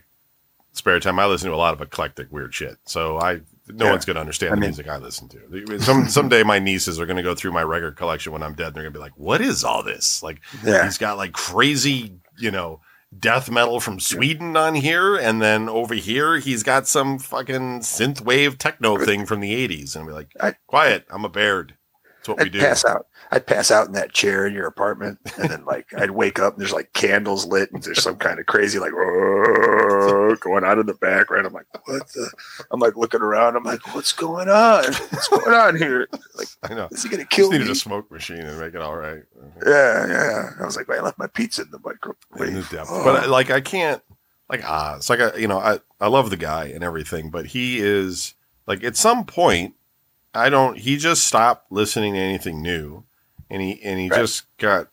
[0.72, 2.78] spare time, I listen to a lot of eclectic weird shit.
[2.84, 3.90] So I, no Yeah.
[3.90, 5.78] one's going to understand I the mean- music I listen to.
[5.80, 8.68] Some someday my nieces are going to go through my record collection when I'm dead.
[8.68, 10.84] And they're going to be like, "What is all this?" Like Yeah.
[10.84, 12.80] he's got like crazy, you know,
[13.16, 18.20] death metal from Sweden on here, and then over here he's got some fucking synth
[18.20, 20.32] wave techno thing from the '80s, and we're like,
[20.66, 21.74] "Quiet, I'm a baird."
[22.22, 22.60] That's what we I'd do.
[22.60, 23.06] pass out.
[23.32, 26.54] I'd pass out in that chair in your apartment, and then like I'd wake up
[26.54, 28.92] and there's like candles lit, and there's some kind of crazy like
[30.40, 31.46] going on in the background.
[31.46, 32.30] I'm like, what the?
[32.70, 33.56] I'm like looking around.
[33.56, 34.84] I'm like, what's going on?
[34.84, 36.08] What's going on here?
[36.36, 36.88] Like, I know.
[36.90, 37.58] is he gonna Just kill me?
[37.58, 39.22] needed a smoke machine and make it all right.
[39.66, 40.50] Yeah, yeah.
[40.60, 41.88] I was like, I left my pizza in the In the
[42.60, 42.70] microwave.
[42.70, 42.88] depth.
[42.90, 43.04] Oh.
[43.04, 44.02] But like, I can't.
[44.48, 47.46] Like, ah, it's like I, you know, I I love the guy and everything, but
[47.46, 48.34] he is
[48.66, 49.74] like at some point,
[50.34, 50.78] I don't.
[50.78, 53.04] He just stopped listening to anything new,
[53.50, 54.18] and he and he Right.
[54.20, 54.88] just got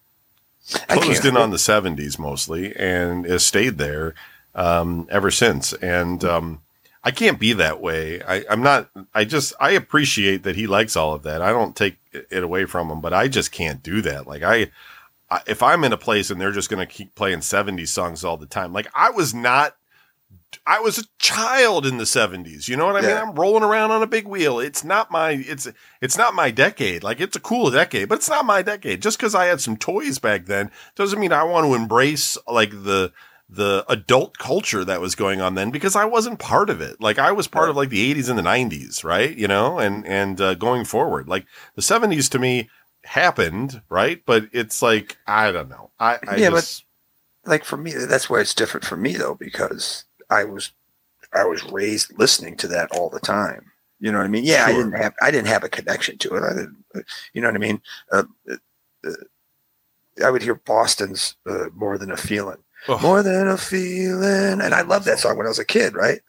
[0.88, 4.14] closed in on the 70s mostly and has stayed there
[4.54, 5.74] um, ever since.
[5.74, 6.62] And um,
[7.04, 8.22] I can't be that way.
[8.22, 11.42] I, I'm not, I just, I appreciate that he likes all of that.
[11.42, 14.28] I don't take it away from him, but I just can't do that.
[14.28, 14.70] Like, I,
[15.32, 18.24] I if I'm in a place and they're just going to keep playing 70s songs
[18.24, 19.76] all the time, like, I was not.
[20.66, 22.68] I was a child in the 70s.
[22.68, 23.18] You know what I mean?
[23.18, 24.60] I'm rolling around on a big wheel.
[24.60, 25.68] It's not my it's
[26.02, 27.04] it's not my decade.
[27.04, 29.02] Like it's a cool decade, but it's not my decade.
[29.02, 32.72] Just because I had some toys back then doesn't mean I want to embrace like
[32.72, 33.12] the
[33.52, 37.02] the adult culture that was going on then because I wasn't part of it.
[37.02, 39.36] Like I was part of like the 80s and the 90s, right?
[39.36, 41.46] You know, and and uh, going forward, like
[41.76, 42.70] the 70s to me
[43.06, 44.22] happened, right?
[44.26, 45.92] But it's like I don't know.
[46.00, 46.82] I, I Yeah, but-
[47.46, 50.72] like for me, that's why it's different for me though, because I was
[51.34, 53.72] I was raised listening to that all the time.
[54.00, 54.46] You know what I mean?
[54.46, 56.44] Yeah, I didn't have I didn't have a connection to it.
[56.44, 56.78] I didn't.
[57.34, 57.82] You know what I mean?
[58.12, 58.24] Uh,
[59.06, 59.12] uh,
[60.24, 63.02] I would hear Boston's uh, "More Than a Feeling." Ugh.
[63.02, 66.22] More than a feeling, and I loved that song when I was a kid, right?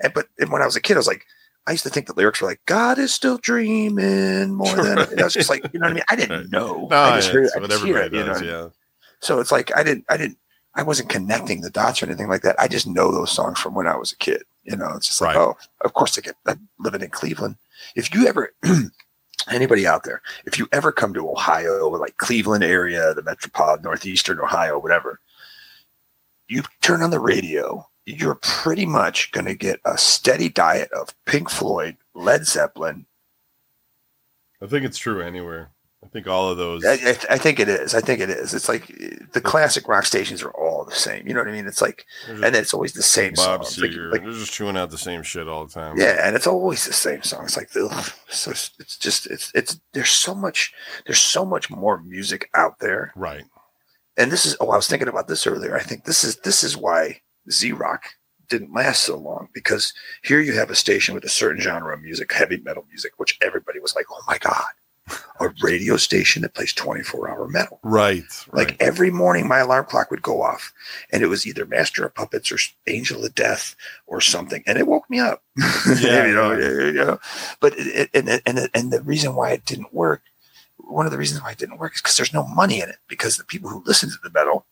[0.00, 1.24] And but and when I was a kid, I was like,
[1.66, 5.20] I used to think the lyrics were like, "God is still dreaming more than." And
[5.20, 6.04] I was just like, you know what I mean?
[6.10, 6.88] I didn't know.
[6.90, 8.42] no, I just heard, I just hear everybody it, you know does.
[8.42, 8.64] what I mean?
[8.64, 8.68] yeah.
[9.20, 10.36] So it's like I didn't, I didn't,
[10.76, 12.56] I wasn't connecting the dots or anything like that.
[12.58, 14.42] I just know those songs from when I was a kid.
[14.64, 17.56] You know, it's just like, oh, of course I get I'm living in Cleveland.
[17.94, 18.52] If you ever,
[19.50, 24.40] anybody out there, if you ever come to Ohio, like Cleveland area, the metropolitan northeastern
[24.40, 25.20] Ohio, whatever,
[26.48, 31.14] you turn on the radio, you're pretty much going to get a steady diet of
[31.24, 33.06] Pink Floyd, Led Zeppelin.
[34.60, 35.73] I think it's true anywhere.
[36.14, 36.84] I think all of those.
[36.84, 36.92] I,
[37.28, 37.92] I, think it is.
[37.92, 38.54] I think it is.
[38.54, 38.86] It's like
[39.32, 41.26] the classic rock stations are all the same.
[41.26, 41.66] You know what I mean?
[41.66, 43.82] It's like They're and then it's always the same Bob song.
[43.82, 44.12] Like, Seger.
[44.12, 45.98] like- they're just chewing out the same shit all the time.
[45.98, 47.46] yeah, and it's always the same song.
[47.46, 50.72] It's like ugh, so it's just it's it's there's so much
[51.04, 53.12] there's so much more music out there.
[53.16, 53.42] Right.
[54.16, 55.74] And this is oh I was thinking about this earlier.
[55.74, 58.04] I think this is this is why Z Rock
[58.48, 59.92] didn't last so long because
[60.22, 63.36] here you have a station with a certain genre of music, heavy metal music, which
[63.42, 64.62] everybody was like, oh my god,
[65.40, 67.78] a radio station that plays 24 hour metal.
[67.82, 68.24] Right.
[68.52, 68.76] Like right.
[68.80, 70.72] every morning, my alarm clock would go off,
[71.12, 73.76] and it was either Master of Puppets or Angel of Death
[74.06, 75.42] or something, and it woke me up.
[76.00, 76.86] Yeah, you know, yeah.
[76.86, 77.18] you know.
[77.60, 80.22] But it, and and and the reason why it didn't work,
[80.78, 82.96] one of the reasons why it didn't work is because there's no money in it.
[83.08, 84.66] Because the people who listen to the metal,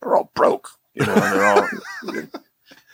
[0.00, 0.70] they're all broke.
[0.94, 1.68] You know, and they're all.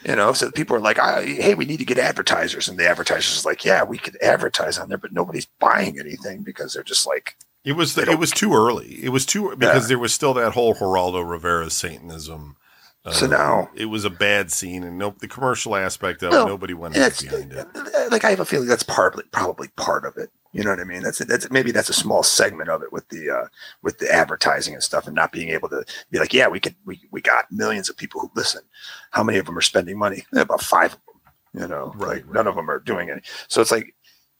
[0.04, 2.88] You know, so people are like, I, "Hey, we need to get advertisers," and the
[2.88, 6.82] advertisers is like, "Yeah, we could advertise on there, but nobody's buying anything because they're
[6.82, 9.02] just like, it was the, it was too early.
[9.02, 12.56] It was too because there was still that whole Geraldo Rivera Satanism
[13.04, 16.44] uh, So now it was a bad scene, and no, the commercial aspect of No,
[16.44, 17.66] it, nobody went behind it.
[18.10, 20.30] like I have a feeling that's probably probably part of it.
[20.54, 21.02] You know what I mean?
[21.02, 23.48] That's that's maybe that's a small segment of it with the uh,
[23.82, 26.76] with the advertising and stuff, and not being able to be like, yeah, we could
[26.84, 28.62] we we got millions of people who listen.
[29.10, 30.24] How many of them are spending money?
[30.32, 31.62] About five of them.
[31.62, 32.32] You know, Right, Like, right.
[32.34, 33.24] none of them are doing it.
[33.48, 33.94] So it's like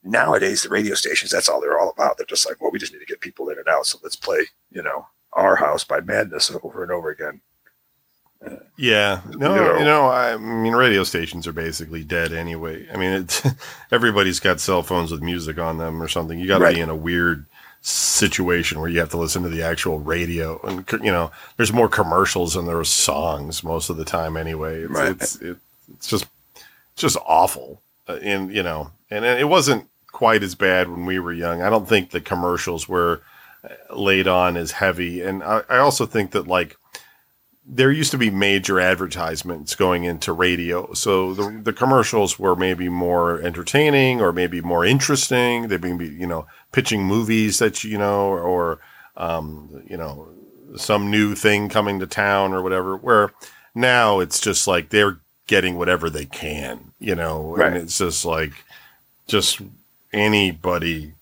[0.05, 1.31] nowadays the radio stations.
[1.31, 2.17] That's all they're all about.
[2.17, 3.87] They're just like, well, we just need to get people in and out.
[3.87, 7.41] So let's play, you know, our house by Madness over and over again.
[8.77, 9.79] Yeah, no, You know.
[9.79, 12.87] you know, I mean, radio stations are basically dead anyway.
[12.93, 13.43] I mean, it's
[13.93, 16.39] everybody's got cell phones with music on them or something.
[16.39, 16.75] You got to Right.
[16.75, 17.47] be in a weird
[17.83, 21.89] situation where you have to listen to the actual radio, and you know, there's more
[21.89, 24.81] commercials than there are songs most of the time anyway.
[24.83, 25.11] It's Right.
[25.13, 25.57] it's, it,
[25.95, 30.89] it's just it's just awful, uh, and you know, and it wasn't quite as bad
[30.89, 31.63] when we were young.
[31.63, 33.21] I don't think the commercials were
[33.63, 36.77] uh, laid on as heavy, and I, I also think that like
[37.67, 40.93] there used to be major advertisements going into radio.
[40.93, 45.69] So the, the commercials were maybe more entertaining or maybe more interesting.
[45.69, 48.81] They'd be, you know, pitching movies that, you know, or,
[49.17, 50.29] um, you know,
[50.77, 53.33] some new thing coming to town or whatever, where
[53.75, 57.69] now it's just like they're getting whatever they can, you know, Right.
[57.69, 58.53] and it's just like,
[59.27, 59.61] just
[60.13, 61.13] anybody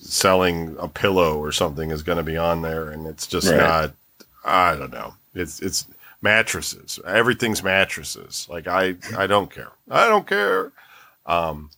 [0.00, 2.88] selling a pillow or something is going to be on there.
[2.90, 3.58] And it's just Right.
[3.58, 3.92] not,
[4.44, 5.14] I don't know.
[5.34, 5.86] It's it's
[6.22, 6.98] mattresses.
[7.06, 8.46] Everything's mattresses.
[8.50, 9.72] Like I I don't care.
[9.90, 10.72] I don't care.
[11.26, 11.70] Um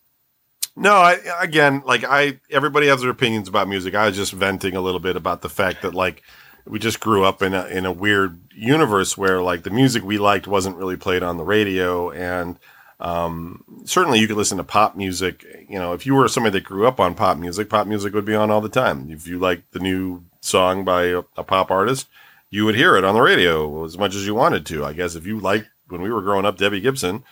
[0.74, 3.94] no, I again, like I everybody has their opinions about music.
[3.94, 6.22] I was just venting a little bit about the fact that like
[6.64, 10.18] we just grew up in a in a weird universe where like the music we
[10.18, 12.58] liked wasn't really played on the radio and
[13.00, 15.44] um, certainly you could listen to pop music.
[15.68, 18.24] You know, if you were somebody that grew up on pop music, pop music would
[18.24, 19.10] be on all the time.
[19.10, 22.06] If you like the new song by a, a pop artist,
[22.52, 24.84] you would hear it on the radio as much as you wanted to.
[24.84, 27.24] I guess if you liked when we were growing up Debbie Gibson,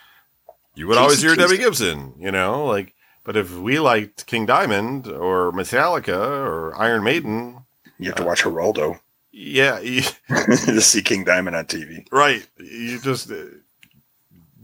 [0.74, 5.06] you would always hear Debbie Gibson, you know, like but if we liked King Diamond
[5.06, 7.64] or Metallica or Iron Maiden,
[7.98, 8.98] You have to watch Geraldo
[9.32, 12.06] yeah, you, to see King Diamond on TV.
[12.10, 13.34] right, you just uh,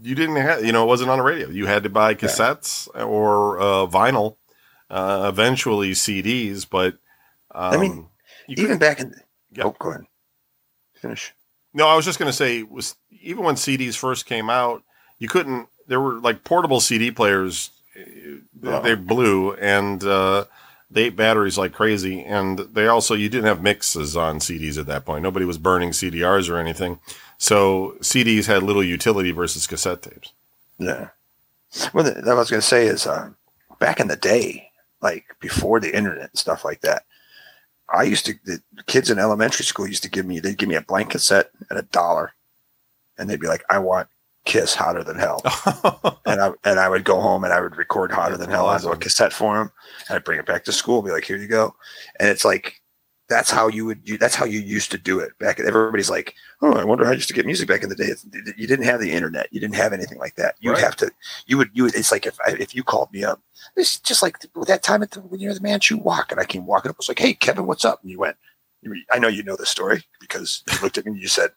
[0.01, 1.49] you didn't have, you know, it wasn't on the radio.
[1.49, 4.37] You had to buy cassettes or uh, vinyl,
[4.89, 6.93] uh, eventually CDs, but
[7.51, 8.07] um, I mean,
[8.47, 9.13] you Even back in
[9.51, 9.65] Yeah.
[9.65, 10.05] oh, go ahead,
[10.97, 11.33] finish.
[11.73, 14.83] No, I was just going to say was even when CDs first came out,
[15.19, 15.67] you couldn't.
[15.87, 17.69] There were like portable CD players.
[17.95, 18.01] uh,
[18.63, 18.81] Oh.
[18.81, 20.45] They blew and uh,
[20.89, 22.23] they ate batteries like crazy.
[22.23, 25.23] And they also you didn't have mixes on CDs at that point.
[25.23, 26.99] Nobody was burning CDRs or anything.
[27.37, 30.31] So CDs had little utility versus cassette tapes.
[30.79, 31.09] Yeah.
[31.93, 33.29] Well, that I was going to say is uh,
[33.79, 34.69] back in the day,
[35.01, 37.03] like before the internet and stuff like that,
[37.89, 40.75] I used to, the kids in elementary school used to give me, they'd give me
[40.75, 42.33] a blank cassette at a dollar.
[43.17, 44.09] And they'd be like, I want
[44.45, 45.41] Kiss Hotter Than Hell.
[46.25, 48.89] and I, and I would go home and I would record Hotter Than Hell onto
[48.89, 49.71] a cassette for them.
[50.07, 51.75] And I'd bring it back to school, and be like, here you go.
[52.19, 52.81] And it's like,
[53.29, 55.59] that's how you would, you, that's how you used to do it back.
[55.59, 58.05] Everybody's like, oh, I wonder how I used to get music back in the day.
[58.05, 58.25] It's,
[58.55, 59.47] you didn't have the internet.
[59.51, 60.55] You didn't have anything like that.
[60.59, 60.81] You'd Right.
[60.83, 61.11] have to,
[61.45, 63.41] you would, you would, it's like if I, if you called me up,
[63.75, 66.65] it's just like that time at the, when you're the Manchu Wok and I came
[66.65, 68.01] walking up, I was like, hey, Kevin, what's up?
[68.01, 68.37] And you went,
[69.11, 71.49] I know you know the story because you looked at me and you said,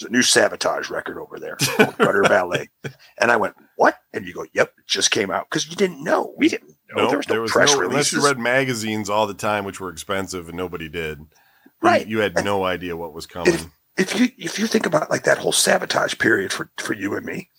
[0.00, 2.68] there's a new Savatage record over there, called Gutter Ballet.
[3.20, 3.98] And I went, what?
[4.12, 6.34] And you go, yep, it just came out because you didn't know.
[6.36, 6.74] We didn't.
[6.96, 9.64] No, there was no there was press no unless you read magazines all the time,
[9.64, 11.20] which were expensive and nobody did.
[11.80, 12.06] Right.
[12.06, 13.72] you, had And- no idea what was coming.
[13.98, 17.26] if you if you think about like that whole Savatage period for for you and
[17.26, 17.50] me,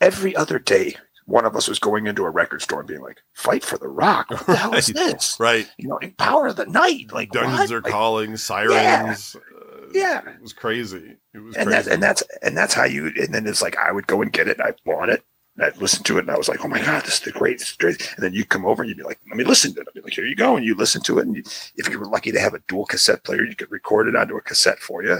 [0.00, 0.96] every other day
[1.26, 3.88] one of us was going into a record store and being like, "Fight for the
[3.88, 4.28] rock!
[4.30, 5.12] What the hell is Right.
[5.14, 5.36] this?
[5.40, 5.70] right?
[5.78, 7.12] You know, Empower the Night!
[7.12, 7.72] Like Dungeons what?
[7.72, 9.34] are Like, calling, sirens.
[9.34, 10.20] uh, Yeah.
[10.28, 11.16] it was crazy.
[11.32, 11.70] It was and crazy.
[11.70, 13.06] that's and that's and that's how you.
[13.16, 14.60] And then it's like I would go and get it.
[14.60, 15.24] I bought it.
[15.56, 17.30] And I'd listen to it, and I was like, "Oh my god, this is the
[17.30, 18.12] great!" This is great.
[18.16, 19.94] And then you come over, and you'd be like, "Let me listen to it." I'd
[19.94, 21.26] be like, "Here you go," and you listen to it.
[21.26, 21.42] And you,
[21.76, 24.36] if you were lucky to have a dual cassette player, you could record it onto
[24.36, 25.18] a cassette for you.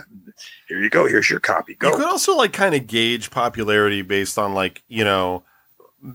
[0.69, 1.07] Here you go.
[1.07, 1.75] Here's your copy.
[1.75, 1.91] Go.
[1.91, 5.45] You could also like kind of gauge popularity based on like you know,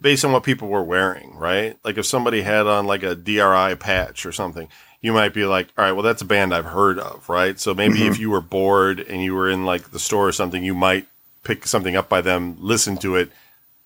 [0.02, 1.78] based on what people were wearing, right?
[1.86, 4.68] Like if somebody had on like a DRI patch or something,
[5.00, 7.58] you might be like, all right, well that's a band I've heard of, right?
[7.58, 8.10] So maybe Mhm.
[8.12, 11.08] if you were bored and you were in like the store or something, you might
[11.44, 13.32] pick something up by them, listen to it,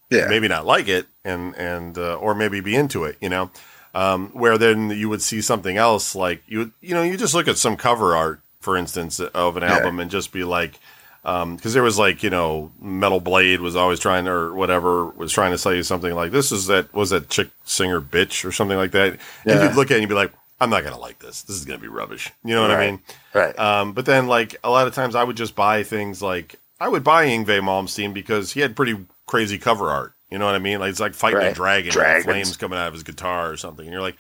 [0.09, 0.27] yeah.
[0.27, 3.51] maybe not like it, and and uh, or maybe be into it, you know.
[3.95, 7.35] Um, where then you would see something else like you would, you know you just
[7.35, 9.73] look at some cover art for instance of an Yeah.
[9.75, 10.79] album and just be like
[11.23, 15.51] because there was like you know metal blade was always trying or whatever was trying
[15.51, 18.77] to sell you something like this is that was that chick singer bitch or something
[18.77, 21.19] like that and you'd look at it and you'd be like i'm not gonna like
[21.19, 22.99] this this is gonna be rubbish you know what i mean
[23.33, 23.57] Right.
[23.59, 26.87] um, but then, like a lot of times, I would just buy things like I
[26.87, 28.95] would buy Yngwie Malmsteen because he had pretty
[29.33, 30.13] crazy cover art.
[30.29, 30.79] You know what I mean?
[30.79, 32.25] Like it's like fighting a dragon, Dragons.
[32.25, 33.83] flames coming out of his guitar or something.
[33.83, 34.17] And you're like,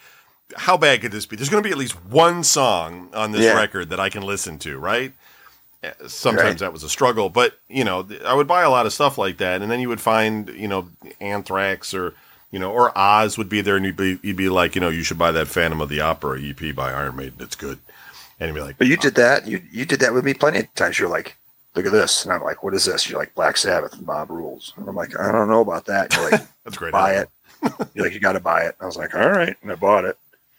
[0.57, 1.35] how bad could this be?
[1.35, 3.53] There's going to be at least one song on this Yeah.
[3.55, 5.13] record that I can listen to, right?
[5.83, 6.57] Uh, Sometimes Right.
[6.59, 9.37] that was a struggle, but you know, I would buy a lot of stuff like
[9.37, 10.89] that, and then you would find, you know,
[11.21, 12.13] Anthrax or
[12.51, 14.89] you know, or Oz would be there, and you'd be, you'd be like, you know,
[14.89, 17.33] you should buy that Phantom of the Opera EP by Iron Maiden.
[17.39, 17.79] It's good,
[18.39, 19.47] and you'd be like, But you did that.
[19.47, 20.99] You you did that with me plenty of times.
[20.99, 21.35] You're like,
[21.75, 23.09] look at this, and I'm like, what is this?
[23.09, 24.73] You're like Black Sabbath, Mob Rules.
[24.77, 26.13] And I'm like, I don't know about that.
[26.15, 26.91] You're like, that's great.
[26.91, 27.29] buy it.
[27.93, 28.75] You're like, you got to buy it.
[28.81, 30.17] I was like, all right, and I bought it.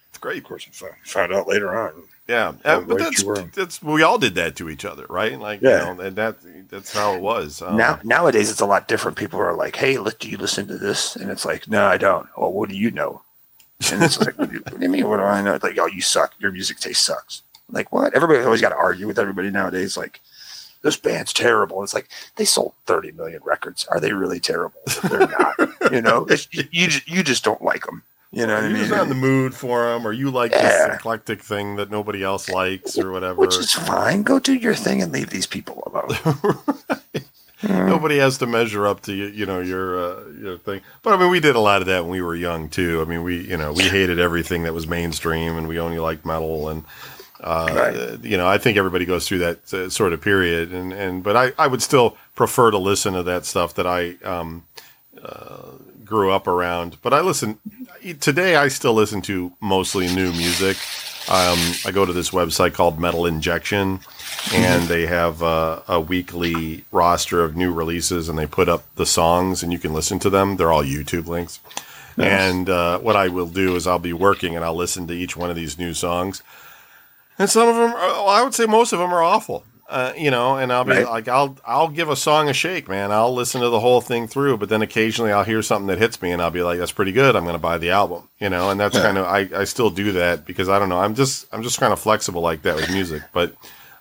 [0.08, 0.38] It's great.
[0.38, 2.02] Of course, I found, found out later on.
[2.26, 3.22] Yeah, uh, but that's
[3.54, 5.38] that's we all did that to each other, right?
[5.38, 5.90] Like, Yeah.
[5.90, 6.36] you know, and that
[6.70, 7.60] that's how it was.
[7.60, 9.18] Um, now nowadays, it's a lot different.
[9.18, 11.16] People are like, hey, do you listen to this?
[11.16, 12.26] And it's like, no, I don't.
[12.38, 13.20] Well, what do you know?
[13.92, 15.06] And it's like, what, do you, what do you mean?
[15.06, 15.58] What do I know?
[15.62, 16.32] Like, oh, you suck.
[16.38, 17.42] Your music taste sucks.
[17.70, 18.14] Like, what?
[18.14, 19.94] Everybody always got to argue with everybody nowadays.
[19.98, 20.20] Like,
[20.84, 21.82] this band's terrible.
[21.82, 23.86] It's like they sold 30 million records.
[23.86, 24.80] Are they really terrible?
[25.02, 25.56] They're not.
[25.92, 28.02] you know, it's, you, you just don't like them.
[28.30, 28.82] You know what I you're mean?
[28.82, 32.22] just not in the mood for them, or you like this eclectic thing that nobody
[32.22, 33.40] else likes, or whatever.
[33.40, 34.24] Which is fine.
[34.24, 36.58] Go do your thing and leave these people alone.
[37.62, 40.80] nobody has to measure up to you, you know your uh, your thing.
[41.02, 43.00] But I mean, we did a lot of that when we were young too.
[43.00, 46.26] I mean, we you know we hated everything that was mainstream, and we only liked
[46.26, 46.84] metal and.
[47.40, 48.24] Uh, Right.
[48.24, 51.36] You know, I think everybody goes through that uh, sort of period, and, and but
[51.36, 54.64] I, I would still prefer to listen to that stuff that I um,
[55.22, 55.72] uh,
[56.04, 56.98] grew up around.
[57.02, 57.58] But I listen
[58.20, 58.56] today.
[58.56, 60.76] I still listen to mostly new music.
[61.28, 64.00] Um, I go to this website called Metal Injection,
[64.52, 69.06] and they have uh, a weekly roster of new releases, and they put up the
[69.06, 70.56] songs, and you can listen to them.
[70.56, 71.60] They're all YouTube links.
[72.16, 75.36] And uh, what I will do is I'll be working, and I'll listen to each
[75.36, 76.42] one of these new songs.
[77.38, 79.64] And some of them, are, well, I would say most of them are awful.
[79.88, 81.04] Uh, you know, and I'll be Right.
[81.04, 83.12] like, I'll I'll give a song a shake, man.
[83.12, 86.22] I'll listen to the whole thing through, but then occasionally I'll hear something that hits
[86.22, 87.36] me, and I'll be like, that's pretty good.
[87.36, 88.28] I'm going to buy the album.
[88.40, 89.02] You know, and that's Yeah.
[89.02, 90.98] kind of I, I still do that because I don't know.
[90.98, 93.54] I'm just I'm just kind of flexible like that with music, but.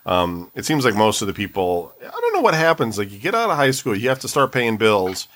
[0.06, 2.98] Um, it seems like most of the people, I don't know what happens.
[2.98, 5.28] Like you get out of high school, you have to start paying bills.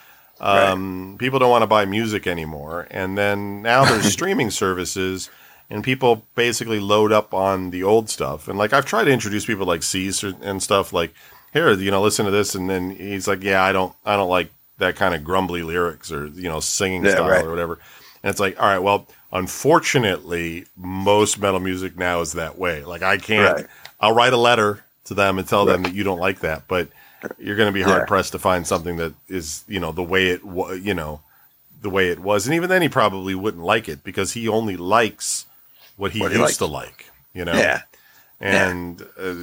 [0.42, 5.30] Um, People don't want to buy music anymore, and then now there's streaming services,
[5.70, 8.48] and people basically load up on the old stuff.
[8.48, 11.14] And like I've tried to introduce people like Cease and stuff like,
[11.52, 14.28] here, you know, listen to this, and then he's like, yeah, I don't, I don't
[14.28, 17.44] like that kind of grumbly lyrics or you know singing Yeah, style right.
[17.44, 17.78] or whatever.
[18.22, 22.84] And it's like, all right, well, unfortunately, most metal music now is that way.
[22.84, 23.56] Like I can't.
[23.56, 23.66] Right.
[24.00, 26.88] I'll write a letter to them and tell them that you don't like that, but
[27.38, 28.06] you're going to be hard Yeah.
[28.06, 31.20] pressed to find something that is, you know, the way it was, you know,
[31.82, 32.46] the way it was.
[32.46, 35.46] And even then, he probably wouldn't like it because he only likes
[35.98, 37.52] what he What used to like, you know.
[37.52, 37.82] Yeah.
[38.40, 39.34] And uh,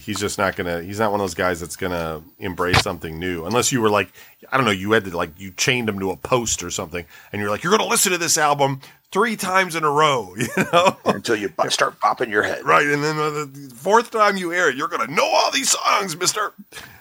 [0.00, 0.82] he's just not gonna.
[0.82, 4.10] He's not one of those guys that's gonna embrace something new, unless you were like,
[4.50, 7.04] I don't know, you had to like you chained him to a post or something,
[7.30, 8.80] and you're like, you're gonna listen to this album
[9.12, 10.96] three times in a row, you know.
[11.04, 12.64] Until you bo- start bopping your head.
[12.64, 15.68] Right, and then uh, the fourth time you hear it, you're gonna know all these
[15.68, 16.54] songs, Mister.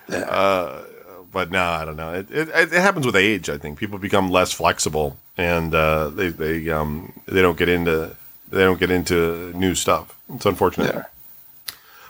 [0.10, 0.18] Yeah.
[0.18, 0.84] Uh,
[1.32, 2.14] but no, I don't know.
[2.14, 3.50] It, it it happens with age.
[3.50, 8.14] I think people become less flexible, and uh, they they um they don't get into
[8.50, 10.18] they don't get into new stuff.
[10.34, 10.94] It's unfortunate.
[10.94, 11.04] Yeah.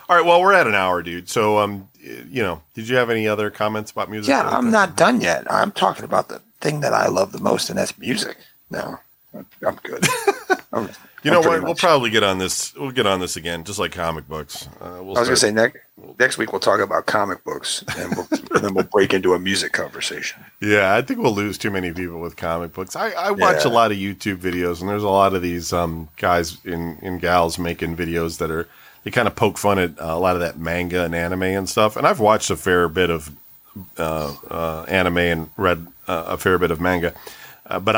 [0.08, 1.28] All right, well, we're at an hour, dude.
[1.28, 4.30] So um, you know, did you have any other comments about music?
[4.30, 5.50] Yeah, I'm not done yet.
[5.52, 8.36] I'm talking about the thing that I love the most, and that's music.
[8.70, 8.98] No,
[9.34, 10.06] I'm good.
[10.72, 10.88] I'm,
[11.22, 11.62] You know what?
[11.62, 12.74] We'll probably get on this.
[12.74, 14.68] We'll get on this again, just like comic books.
[14.80, 15.78] Uh, we'll I was gonna say next
[16.18, 19.38] next week we'll talk about comic books, and, we'll, and then we'll break into a
[19.38, 20.44] music conversation.
[20.60, 22.94] Yeah, I think we'll lose too many people with comic books.
[22.94, 26.08] I, I watch a lot of YouTube videos, and there's a lot of these um,
[26.16, 28.68] guys in and gals making videos that are
[29.02, 31.68] they kind of poke fun at uh, a lot of that manga and anime and
[31.68, 31.96] stuff.
[31.96, 33.30] And I've watched a fair bit of
[33.96, 37.12] uh, uh, anime and read uh, a fair bit of manga,
[37.66, 37.96] uh, but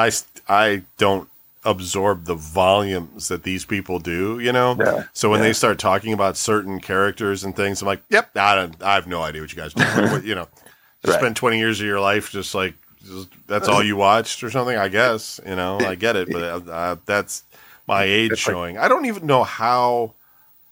[0.48, 1.28] I don't
[1.64, 4.38] absorb the volumes that these people do.
[4.40, 5.48] You know, Yeah, so when yeah.
[5.48, 9.06] they start talking about certain characters and things, I'm like, yep, I don't, I have
[9.06, 9.84] no idea what you guys do.
[9.84, 10.48] What- you know,
[11.06, 11.18] Right.
[11.18, 12.74] spend 20 years of your life just like
[13.06, 14.76] just, that's all you watched or something.
[14.76, 17.42] I guess you know, I get it, but uh, uh, that's
[17.86, 18.78] my age It's like- showing.
[18.78, 20.12] I don't even know how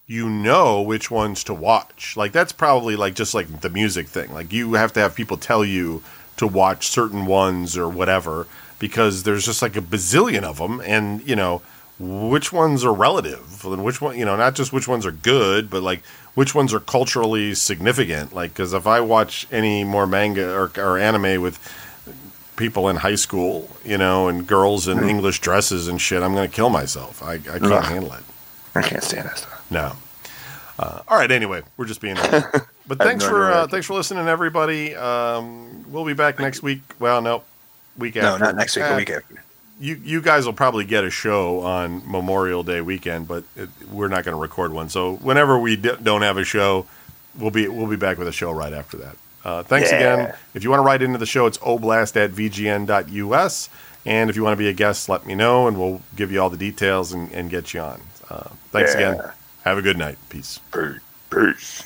[0.05, 2.15] you know which ones to watch.
[2.17, 4.31] Like that's probably like just like the music thing.
[4.33, 6.03] Like you have to have people tell you
[6.37, 8.45] to watch certain ones or whatever
[8.79, 11.61] because there's just like a bazillion of them, and you know
[11.99, 15.69] which ones are relative and which one you know not just which ones are good,
[15.69, 16.01] but like
[16.33, 18.33] which ones are culturally significant.
[18.33, 21.59] Like because if I watch any more manga or, or anime with
[22.55, 26.49] people in high school, you know, and girls in English dresses and shit, I'm going
[26.49, 27.23] to kill myself.
[27.23, 27.83] I, I can't Ugh.
[27.85, 28.23] handle it.
[28.75, 29.71] I can't stand that stuff.
[29.71, 29.93] No.
[30.77, 31.31] Uh, all right.
[31.31, 32.15] Anyway, we're just being
[32.89, 34.95] But thanks no for uh, thanks for listening, everybody.
[34.95, 36.81] Um, we'll be back next week.
[36.99, 37.43] Well, no,
[37.99, 38.45] week No, after.
[38.45, 38.85] not next week.
[38.85, 39.43] Uh, The week after.
[39.81, 44.09] You you guys will probably get a show on Memorial Day weekend, but it, we're
[44.09, 44.89] not going to record one.
[44.89, 46.85] So whenever we d- don't have a show,
[47.37, 49.15] we'll be we'll be back with a show right after that.
[49.45, 49.97] Uh, thanks Yeah.
[49.97, 50.33] again.
[50.53, 53.69] If you want to write into the show, it's oblast at vgn.us.
[54.05, 56.41] And if you want to be a guest, let me know, and we'll give you
[56.41, 58.01] all the details and, and get you on.
[58.29, 59.13] Uh, thanks Yeah.
[59.13, 59.31] again.
[59.63, 60.17] Have a good night.
[60.29, 60.59] Peace.
[60.73, 60.99] Peace.
[61.29, 61.83] Peace.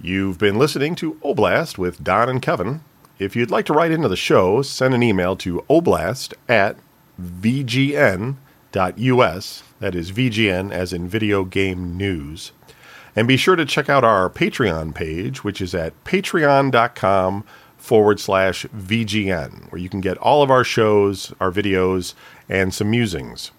[0.00, 2.80] You've been listening to Oblast with Don and Kevin.
[3.18, 6.76] If you'd like to write into the show, send an email to oblast at
[7.20, 8.34] vgn.us.
[9.80, 12.50] That is VGN as in video game news.
[13.14, 17.44] And be sure to check out our Patreon page, which is at patreon.com
[17.76, 22.14] forward slash VGN, where you can get all of our shows, our videos,
[22.48, 23.52] and some musings.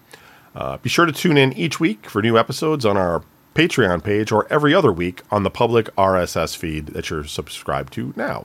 [0.54, 3.22] Uh, be sure to tune in each week for new episodes on our
[3.54, 8.12] Patreon page or every other week on the public RSS feed that you're subscribed to
[8.16, 8.44] now.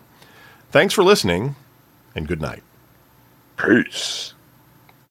[0.72, 1.58] Thanks for listening,
[2.16, 2.64] and good night.
[3.58, 4.34] Peace.